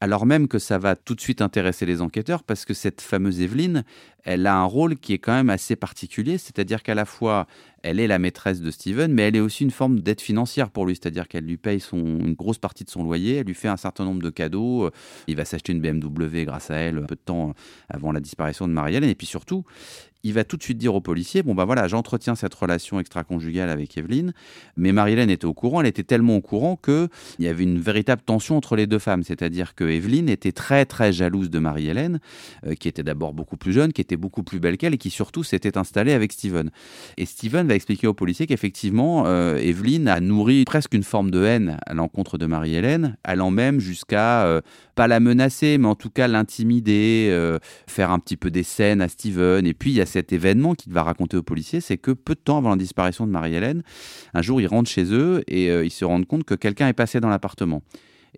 alors 0.00 0.26
même 0.26 0.46
que 0.48 0.58
ça 0.58 0.78
va 0.78 0.94
tout 0.94 1.14
de 1.14 1.20
suite 1.20 1.42
intéresser 1.42 1.86
les 1.86 2.00
enquêteurs, 2.00 2.42
parce 2.42 2.64
que 2.64 2.74
cette 2.74 3.00
fameuse 3.00 3.40
Evelyne, 3.40 3.84
elle 4.24 4.46
a 4.46 4.56
un 4.56 4.64
rôle 4.64 4.96
qui 4.96 5.12
est 5.12 5.18
quand 5.18 5.32
même 5.32 5.50
assez 5.50 5.74
particulier, 5.74 6.38
c'est-à-dire 6.38 6.82
qu'à 6.82 6.94
la 6.94 7.04
fois, 7.04 7.46
elle 7.82 7.98
est 7.98 8.06
la 8.06 8.18
maîtresse 8.18 8.60
de 8.60 8.70
Steven, 8.70 9.12
mais 9.12 9.22
elle 9.22 9.36
est 9.36 9.40
aussi 9.40 9.64
une 9.64 9.70
forme 9.70 10.00
d'aide 10.00 10.20
financière 10.20 10.70
pour 10.70 10.86
lui, 10.86 10.94
c'est-à-dire 10.94 11.26
qu'elle 11.26 11.44
lui 11.44 11.56
paye 11.56 11.82
une 11.92 12.34
grosse 12.34 12.58
partie 12.58 12.84
de 12.84 12.90
son 12.90 13.02
loyer, 13.02 13.36
elle 13.36 13.46
lui 13.46 13.54
fait 13.54 13.68
un 13.68 13.76
certain 13.76 14.04
nombre 14.04 14.22
de 14.22 14.30
cadeaux, 14.30 14.90
il 15.26 15.36
va 15.36 15.44
s'acheter 15.44 15.72
une 15.72 15.80
BMW 15.80 16.44
grâce 16.44 16.70
à 16.70 16.76
elle, 16.76 16.98
un 16.98 17.02
peu 17.02 17.16
de 17.16 17.20
temps 17.20 17.54
avant 17.88 18.12
la 18.12 18.20
disparition 18.20 18.68
de 18.68 18.72
Marielle, 18.72 19.04
et 19.04 19.14
puis 19.14 19.26
surtout, 19.26 19.64
il 20.22 20.32
va 20.32 20.44
tout 20.44 20.56
de 20.56 20.62
suite 20.62 20.78
dire 20.78 20.94
aux 20.94 21.00
policiers 21.00 21.42
bon 21.42 21.54
ben 21.54 21.64
voilà 21.64 21.88
j'entretiens 21.88 22.34
cette 22.34 22.54
relation 22.54 23.00
extra-conjugale 23.00 23.70
avec 23.70 23.96
Evelyne 23.96 24.32
mais 24.76 24.92
Marie-Hélène 24.92 25.30
était 25.30 25.46
au 25.46 25.54
courant 25.54 25.80
elle 25.80 25.86
était 25.86 26.02
tellement 26.02 26.36
au 26.36 26.40
courant 26.40 26.76
que 26.76 27.08
il 27.38 27.44
y 27.44 27.48
avait 27.48 27.62
une 27.62 27.78
véritable 27.78 28.22
tension 28.22 28.56
entre 28.56 28.76
les 28.76 28.86
deux 28.86 28.98
femmes. 28.98 29.22
C'est-à-dire 29.22 29.74
que 29.74 29.84
Evelyne 29.84 30.28
était 30.28 30.52
très 30.52 30.84
très 30.84 31.12
jalouse 31.12 31.50
de 31.50 31.58
Marie-Hélène 31.58 32.20
euh, 32.66 32.74
qui 32.74 32.88
était 32.88 33.02
d'abord 33.02 33.34
beaucoup 33.34 33.56
plus 33.56 33.72
jeune 33.72 33.92
qui 33.92 34.00
était 34.00 34.16
beaucoup 34.16 34.42
plus 34.42 34.60
belle 34.60 34.76
qu'elle 34.76 34.94
et 34.94 34.98
qui 34.98 35.10
surtout 35.10 35.44
s'était 35.44 35.78
installée 35.78 36.12
avec 36.12 36.32
Steven. 36.32 36.70
Et 37.16 37.26
Steven 37.26 37.66
va 37.66 37.74
expliquer 37.74 38.06
aux 38.06 38.14
policiers 38.14 38.46
qu'effectivement 38.46 39.24
euh, 39.26 39.56
Evelyne 39.56 40.08
a 40.08 40.20
nourri 40.20 40.64
presque 40.64 40.94
une 40.94 41.02
forme 41.02 41.30
de 41.30 41.44
haine 41.44 41.78
à 41.86 41.94
l'encontre 41.94 42.38
de 42.38 42.46
Marie-Hélène 42.46 43.16
allant 43.24 43.50
même 43.50 43.80
jusqu'à 43.80 44.44
euh, 44.44 44.60
pas 44.94 45.06
la 45.06 45.20
menacer 45.20 45.78
mais 45.78 45.88
en 45.88 45.94
tout 45.94 46.10
cas 46.10 46.28
l'intimider 46.28 47.58
faire 47.86 48.10
un 48.10 48.18
petit 48.18 48.36
peu 48.36 48.50
des 48.50 48.62
scènes 48.62 49.00
à 49.00 49.08
Steven. 49.08 49.66
Et 49.66 49.74
puis 49.74 49.90
il 49.90 49.96
y 49.96 50.00
a 50.00 50.06
cet 50.08 50.32
événement 50.32 50.74
qu'il 50.74 50.92
va 50.92 51.04
raconter 51.04 51.36
aux 51.36 51.42
policiers, 51.42 51.80
c'est 51.80 51.98
que 51.98 52.10
peu 52.10 52.34
de 52.34 52.40
temps 52.40 52.58
avant 52.58 52.70
la 52.70 52.76
disparition 52.76 53.26
de 53.26 53.30
Marie-Hélène, 53.30 53.82
un 54.34 54.42
jour, 54.42 54.60
ils 54.60 54.66
rentrent 54.66 54.90
chez 54.90 55.12
eux 55.12 55.44
et 55.46 55.70
euh, 55.70 55.84
ils 55.84 55.90
se 55.90 56.04
rendent 56.04 56.26
compte 56.26 56.44
que 56.44 56.54
quelqu'un 56.54 56.88
est 56.88 56.94
passé 56.94 57.20
dans 57.20 57.28
l'appartement. 57.28 57.82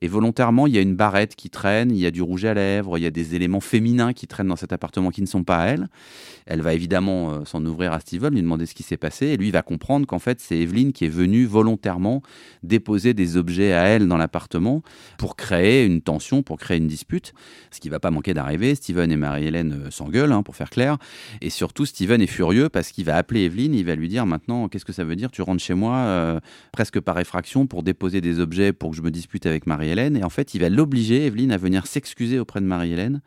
Et 0.02 0.08
volontairement, 0.08 0.66
il 0.66 0.74
y 0.74 0.78
a 0.78 0.80
une 0.80 0.96
barrette 0.96 1.36
qui 1.36 1.50
traîne, 1.50 1.90
il 1.90 1.98
y 1.98 2.06
a 2.06 2.10
du 2.10 2.22
rouge 2.22 2.46
à 2.46 2.54
lèvres, 2.54 2.96
il 2.96 3.02
y 3.02 3.06
a 3.06 3.10
des 3.10 3.34
éléments 3.34 3.60
féminins 3.60 4.14
qui 4.14 4.26
traînent 4.26 4.48
dans 4.48 4.56
cet 4.56 4.72
appartement 4.72 5.10
qui 5.10 5.20
ne 5.20 5.26
sont 5.26 5.44
pas 5.44 5.58
à 5.58 5.66
elle. 5.66 5.88
Elle 6.46 6.62
va 6.62 6.72
évidemment 6.72 7.32
euh, 7.32 7.44
s'en 7.44 7.62
ouvrir 7.66 7.92
à 7.92 8.00
Steven, 8.00 8.32
lui 8.32 8.40
demander 8.40 8.64
ce 8.64 8.74
qui 8.74 8.82
s'est 8.82 8.96
passé. 8.96 9.26
Et 9.26 9.36
lui 9.36 9.50
va 9.50 9.60
comprendre 9.60 10.06
qu'en 10.06 10.18
fait, 10.18 10.40
c'est 10.40 10.58
Evelyne 10.58 10.94
qui 10.94 11.04
est 11.04 11.10
venue 11.10 11.44
volontairement 11.44 12.22
déposer 12.62 13.12
des 13.12 13.36
objets 13.36 13.74
à 13.74 13.82
elle 13.82 14.08
dans 14.08 14.16
l'appartement 14.16 14.82
pour 15.18 15.36
créer 15.36 15.84
une 15.84 16.00
tension, 16.00 16.42
pour 16.42 16.56
créer 16.58 16.78
une 16.78 16.88
dispute. 16.88 17.34
Ce 17.70 17.78
qui 17.78 17.90
va 17.90 18.00
pas 18.00 18.10
manquer 18.10 18.32
d'arriver. 18.32 18.74
Steven 18.74 19.12
et 19.12 19.16
Marie-Hélène 19.16 19.82
euh, 19.84 19.90
s'engueulent, 19.90 20.32
hein, 20.32 20.42
pour 20.42 20.56
faire 20.56 20.70
clair. 20.70 20.96
Et 21.42 21.50
surtout, 21.50 21.84
Steven 21.84 22.22
est 22.22 22.26
furieux 22.26 22.70
parce 22.70 22.90
qu'il 22.90 23.04
va 23.04 23.16
appeler 23.16 23.42
Evelyne. 23.42 23.74
Il 23.74 23.84
va 23.84 23.96
lui 23.96 24.08
dire 24.08 24.24
maintenant, 24.24 24.68
qu'est-ce 24.68 24.86
que 24.86 24.94
ça 24.94 25.04
veut 25.04 25.16
dire? 25.16 25.30
Tu 25.30 25.42
rentres 25.42 25.62
chez 25.62 25.74
moi 25.74 25.96
euh, 25.96 26.40
presque 26.72 27.00
par 27.00 27.18
effraction 27.18 27.66
pour 27.66 27.82
déposer 27.82 28.22
des 28.22 28.40
objets 28.40 28.72
pour 28.72 28.92
que 28.92 28.96
je 28.96 29.02
me 29.02 29.10
dispute 29.10 29.44
avec 29.44 29.66
Marie 29.66 29.89
Et 29.98 30.24
en 30.24 30.30
fait, 30.30 30.54
il 30.54 30.60
va 30.60 30.68
l'obliger, 30.68 31.26
Evelyne, 31.26 31.52
à 31.52 31.56
venir 31.56 31.86
s'excuser 31.86 32.38
auprès 32.38 32.60
de 32.60 32.66
Marie-Hélène. 32.66 33.20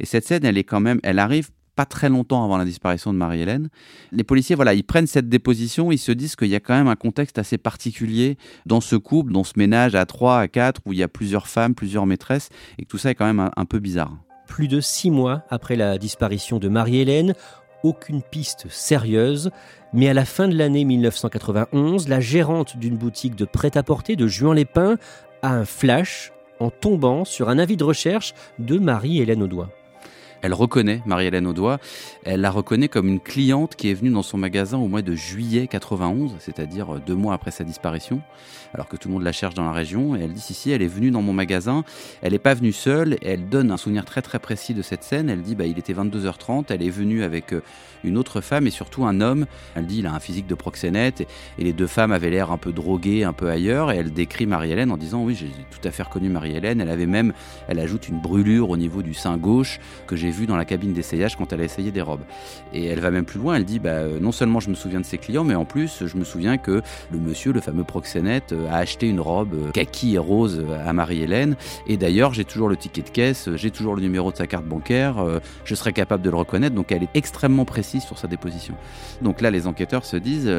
Et 0.00 0.06
cette 0.06 0.26
scène, 0.26 0.44
elle 0.44 0.58
est 0.58 0.64
quand 0.64 0.80
même, 0.80 1.00
elle 1.02 1.18
arrive 1.18 1.50
pas 1.74 1.84
très 1.84 2.08
longtemps 2.08 2.44
avant 2.44 2.56
la 2.56 2.64
disparition 2.64 3.12
de 3.12 3.18
Marie-Hélène. 3.18 3.68
Les 4.12 4.24
policiers, 4.24 4.54
voilà, 4.54 4.74
ils 4.74 4.84
prennent 4.84 5.06
cette 5.06 5.28
déposition, 5.28 5.90
ils 5.90 5.98
se 5.98 6.12
disent 6.12 6.36
qu'il 6.36 6.48
y 6.48 6.54
a 6.54 6.60
quand 6.60 6.74
même 6.74 6.88
un 6.88 6.96
contexte 6.96 7.38
assez 7.38 7.58
particulier 7.58 8.36
dans 8.66 8.80
ce 8.80 8.96
couple, 8.96 9.32
dans 9.32 9.44
ce 9.44 9.54
ménage 9.56 9.94
à 9.94 10.06
trois, 10.06 10.38
à 10.38 10.48
quatre, 10.48 10.80
où 10.86 10.92
il 10.92 10.98
y 10.98 11.02
a 11.02 11.08
plusieurs 11.08 11.48
femmes, 11.48 11.74
plusieurs 11.74 12.06
maîtresses, 12.06 12.48
et 12.78 12.84
que 12.84 12.88
tout 12.88 12.98
ça 12.98 13.10
est 13.10 13.14
quand 13.14 13.26
même 13.26 13.50
un 13.56 13.64
peu 13.64 13.80
bizarre. 13.80 14.16
Plus 14.46 14.68
de 14.68 14.80
six 14.80 15.10
mois 15.10 15.42
après 15.50 15.74
la 15.74 15.98
disparition 15.98 16.58
de 16.58 16.68
Marie-Hélène, 16.68 17.34
aucune 17.82 18.22
piste 18.22 18.66
sérieuse, 18.70 19.50
mais 19.92 20.08
à 20.08 20.14
la 20.14 20.24
fin 20.24 20.48
de 20.48 20.56
l'année 20.56 20.84
1991, 20.84 22.08
la 22.08 22.20
gérante 22.20 22.76
d'une 22.78 22.96
boutique 22.96 23.36
de 23.36 23.44
prêt-à-porter 23.44 24.16
de 24.16 24.26
Juan-les-Pins 24.26 24.96
a 25.44 25.50
un 25.50 25.66
flash 25.66 26.32
en 26.58 26.70
tombant 26.70 27.26
sur 27.26 27.50
un 27.50 27.58
avis 27.58 27.76
de 27.76 27.84
recherche 27.84 28.32
de 28.58 28.78
Marie-Hélène 28.78 29.42
Audoin. 29.42 29.68
Elle 30.44 30.52
reconnaît 30.52 31.00
Marie-Hélène 31.06 31.46
Audois. 31.46 31.78
Elle 32.22 32.42
la 32.42 32.50
reconnaît 32.50 32.88
comme 32.88 33.08
une 33.08 33.18
cliente 33.18 33.76
qui 33.76 33.88
est 33.88 33.94
venue 33.94 34.10
dans 34.10 34.22
son 34.22 34.36
magasin 34.36 34.76
au 34.76 34.88
mois 34.88 35.00
de 35.00 35.14
juillet 35.14 35.66
91, 35.66 36.32
c'est-à-dire 36.38 37.00
deux 37.00 37.14
mois 37.14 37.32
après 37.32 37.50
sa 37.50 37.64
disparition, 37.64 38.20
alors 38.74 38.86
que 38.86 38.98
tout 38.98 39.08
le 39.08 39.14
monde 39.14 39.22
la 39.22 39.32
cherche 39.32 39.54
dans 39.54 39.64
la 39.64 39.72
région. 39.72 40.14
Et 40.14 40.20
elle 40.20 40.34
dit 40.34 40.42
si, 40.42 40.52
si, 40.52 40.70
elle 40.70 40.82
est 40.82 40.86
venue 40.86 41.10
dans 41.10 41.22
mon 41.22 41.32
magasin. 41.32 41.82
Elle 42.20 42.32
n'est 42.32 42.38
pas 42.38 42.52
venue 42.52 42.72
seule. 42.72 43.16
Elle 43.22 43.48
donne 43.48 43.70
un 43.70 43.78
souvenir 43.78 44.04
très 44.04 44.20
très 44.20 44.38
précis 44.38 44.74
de 44.74 44.82
cette 44.82 45.02
scène. 45.02 45.30
Elle 45.30 45.40
dit 45.40 45.54
bah, 45.54 45.64
il 45.64 45.78
était 45.78 45.94
22h30. 45.94 46.66
Elle 46.68 46.82
est 46.82 46.90
venue 46.90 47.22
avec 47.22 47.54
euh, 47.54 47.62
une 48.04 48.18
autre 48.18 48.42
femme 48.42 48.66
et 48.66 48.70
surtout 48.70 49.06
un 49.06 49.22
homme. 49.22 49.46
Elle 49.74 49.86
dit 49.86 50.00
il 50.00 50.06
a 50.06 50.12
un 50.12 50.20
physique 50.20 50.46
de 50.46 50.54
proxénète. 50.54 51.26
Et 51.58 51.64
les 51.64 51.72
deux 51.72 51.86
femmes 51.86 52.12
avaient 52.12 52.28
l'air 52.28 52.52
un 52.52 52.58
peu 52.58 52.72
droguées, 52.72 53.24
un 53.24 53.32
peu 53.32 53.48
ailleurs. 53.48 53.92
Et 53.92 53.96
elle 53.96 54.12
décrit 54.12 54.44
Marie-Hélène 54.44 54.92
en 54.92 54.98
disant 54.98 55.24
oui, 55.24 55.34
j'ai 55.34 55.48
tout 55.70 55.88
à 55.88 55.90
fait 55.90 56.02
reconnu 56.02 56.28
Marie-Hélène. 56.28 56.82
Elle 56.82 56.90
avait 56.90 57.06
même, 57.06 57.32
elle 57.66 57.78
ajoute 57.78 58.10
une 58.10 58.20
brûlure 58.20 58.68
au 58.68 58.76
niveau 58.76 59.00
du 59.00 59.14
sein 59.14 59.38
gauche 59.38 59.80
que 60.06 60.16
j'ai 60.16 60.33
vu 60.34 60.46
dans 60.46 60.56
la 60.56 60.64
cabine 60.64 60.92
d'essayage 60.92 61.36
quand 61.36 61.52
elle 61.52 61.60
a 61.60 61.64
essayé 61.64 61.90
des 61.90 62.02
robes. 62.02 62.24
Et 62.72 62.86
elle 62.86 63.00
va 63.00 63.10
même 63.10 63.24
plus 63.24 63.38
loin, 63.38 63.54
elle 63.56 63.64
dit 63.64 63.78
bah, 63.78 63.90
euh, 63.90 64.18
non 64.20 64.32
seulement 64.32 64.60
je 64.60 64.70
me 64.70 64.74
souviens 64.74 65.00
de 65.00 65.06
ses 65.06 65.18
clients, 65.18 65.44
mais 65.44 65.54
en 65.54 65.64
plus 65.64 66.04
je 66.06 66.16
me 66.16 66.24
souviens 66.24 66.58
que 66.58 66.82
le 67.10 67.18
monsieur, 67.18 67.52
le 67.52 67.60
fameux 67.60 67.84
proxénète, 67.84 68.52
euh, 68.52 68.68
a 68.70 68.76
acheté 68.76 69.08
une 69.08 69.20
robe 69.20 69.54
euh, 69.54 69.70
kaki 69.70 70.14
et 70.14 70.18
rose 70.18 70.64
à 70.84 70.92
Marie-Hélène. 70.92 71.56
Et 71.86 71.96
d'ailleurs, 71.96 72.34
j'ai 72.34 72.44
toujours 72.44 72.68
le 72.68 72.76
ticket 72.76 73.02
de 73.02 73.10
caisse, 73.10 73.48
j'ai 73.54 73.70
toujours 73.70 73.94
le 73.94 74.02
numéro 74.02 74.32
de 74.32 74.36
sa 74.36 74.46
carte 74.46 74.64
bancaire, 74.64 75.16
je 75.64 75.74
serais 75.74 75.92
capable 75.92 76.22
de 76.22 76.30
le 76.30 76.36
reconnaître. 76.36 76.74
Donc 76.74 76.92
elle 76.92 77.02
est 77.02 77.08
extrêmement 77.14 77.64
précise 77.64 78.02
sur 78.02 78.18
sa 78.18 78.28
déposition. 78.28 78.74
Donc 79.22 79.40
là, 79.40 79.50
les 79.50 79.66
enquêteurs 79.66 80.04
se 80.04 80.16
disent. 80.16 80.50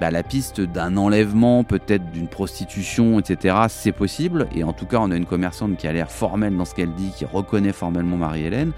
Bah, 0.00 0.12
la 0.12 0.22
piste 0.22 0.60
d'un 0.60 0.96
enlèvement, 0.96 1.64
peut-être 1.64 2.12
d'une 2.12 2.28
prostitution, 2.28 3.18
etc., 3.18 3.56
c'est 3.68 3.92
possible. 3.92 4.46
Et 4.54 4.62
en 4.62 4.72
tout 4.72 4.86
cas, 4.86 4.98
on 5.00 5.10
a 5.10 5.16
une 5.16 5.26
commerçante 5.26 5.76
qui 5.76 5.88
a 5.88 5.92
l'air 5.92 6.10
formelle 6.10 6.56
dans 6.56 6.64
ce 6.64 6.74
qu'elle 6.74 6.94
dit, 6.94 7.10
qui 7.16 7.24
reconnaît 7.24 7.72
formellement 7.72 8.16
Marie-Hélène. 8.16 8.72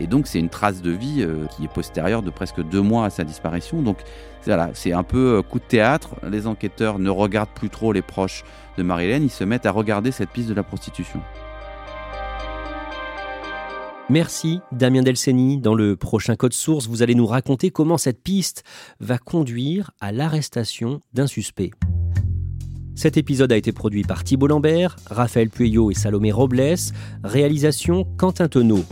Et 0.00 0.08
donc, 0.08 0.26
c'est 0.26 0.40
une 0.40 0.48
trace 0.48 0.82
de 0.82 0.90
vie 0.90 1.22
euh, 1.22 1.46
qui 1.50 1.64
est 1.64 1.72
postérieure 1.72 2.22
de 2.22 2.30
presque 2.30 2.60
deux 2.60 2.80
mois 2.80 3.06
à 3.06 3.10
sa 3.10 3.22
disparition. 3.22 3.82
Donc, 3.82 3.98
voilà, 4.44 4.70
c'est 4.74 4.92
un 4.92 5.04
peu 5.04 5.38
euh, 5.38 5.42
coup 5.42 5.60
de 5.60 5.64
théâtre. 5.64 6.16
Les 6.28 6.48
enquêteurs 6.48 6.98
ne 6.98 7.10
regardent 7.10 7.54
plus 7.54 7.70
trop 7.70 7.92
les 7.92 8.02
proches 8.02 8.42
de 8.76 8.82
Marie-Hélène, 8.82 9.22
ils 9.22 9.30
se 9.30 9.44
mettent 9.44 9.66
à 9.66 9.70
regarder 9.70 10.10
cette 10.10 10.30
piste 10.30 10.48
de 10.48 10.54
la 10.54 10.64
prostitution. 10.64 11.20
Merci 14.10 14.60
Damien 14.70 15.02
Delceni. 15.02 15.58
Dans 15.58 15.74
le 15.74 15.96
prochain 15.96 16.36
Code 16.36 16.52
Source, 16.52 16.88
vous 16.88 17.02
allez 17.02 17.14
nous 17.14 17.26
raconter 17.26 17.70
comment 17.70 17.96
cette 17.96 18.22
piste 18.22 18.62
va 19.00 19.16
conduire 19.16 19.92
à 20.00 20.12
l'arrestation 20.12 21.00
d'un 21.14 21.26
suspect. 21.26 21.70
Cet 22.94 23.16
épisode 23.16 23.50
a 23.50 23.56
été 23.56 23.72
produit 23.72 24.02
par 24.02 24.22
Thibault 24.22 24.46
Lambert, 24.46 24.96
Raphaël 25.06 25.48
Pueyo 25.48 25.90
et 25.90 25.94
Salomé 25.94 26.32
Robles. 26.32 26.76
Réalisation 27.24 28.04
Quentin 28.18 28.46
Tonneau. 28.46 28.84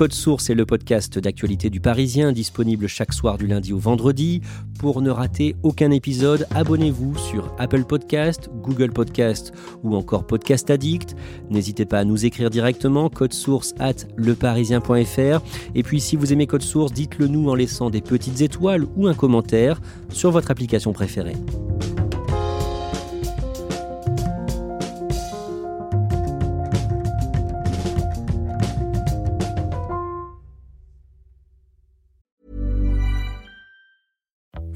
Code 0.00 0.14
Source 0.14 0.48
est 0.48 0.54
le 0.54 0.64
podcast 0.64 1.18
d'actualité 1.18 1.68
du 1.68 1.78
Parisien, 1.78 2.32
disponible 2.32 2.86
chaque 2.86 3.12
soir 3.12 3.36
du 3.36 3.46
lundi 3.46 3.74
au 3.74 3.78
vendredi. 3.78 4.40
Pour 4.78 5.02
ne 5.02 5.10
rater 5.10 5.56
aucun 5.62 5.90
épisode, 5.90 6.46
abonnez-vous 6.54 7.18
sur 7.18 7.54
Apple 7.58 7.84
Podcast, 7.84 8.48
Google 8.62 8.94
Podcast 8.94 9.52
ou 9.82 9.94
encore 9.94 10.26
Podcast 10.26 10.70
Addict. 10.70 11.14
N'hésitez 11.50 11.84
pas 11.84 11.98
à 11.98 12.04
nous 12.04 12.24
écrire 12.24 12.48
directement, 12.48 13.10
code 13.10 13.34
source 13.34 13.74
at 13.78 14.06
leparisien.fr. 14.16 15.42
Et 15.74 15.82
puis 15.82 16.00
si 16.00 16.16
vous 16.16 16.32
aimez 16.32 16.46
Code 16.46 16.62
Source, 16.62 16.94
dites-le 16.94 17.26
nous 17.26 17.50
en 17.50 17.54
laissant 17.54 17.90
des 17.90 18.00
petites 18.00 18.40
étoiles 18.40 18.86
ou 18.96 19.06
un 19.06 19.12
commentaire 19.12 19.82
sur 20.08 20.30
votre 20.30 20.50
application 20.50 20.94
préférée. 20.94 21.36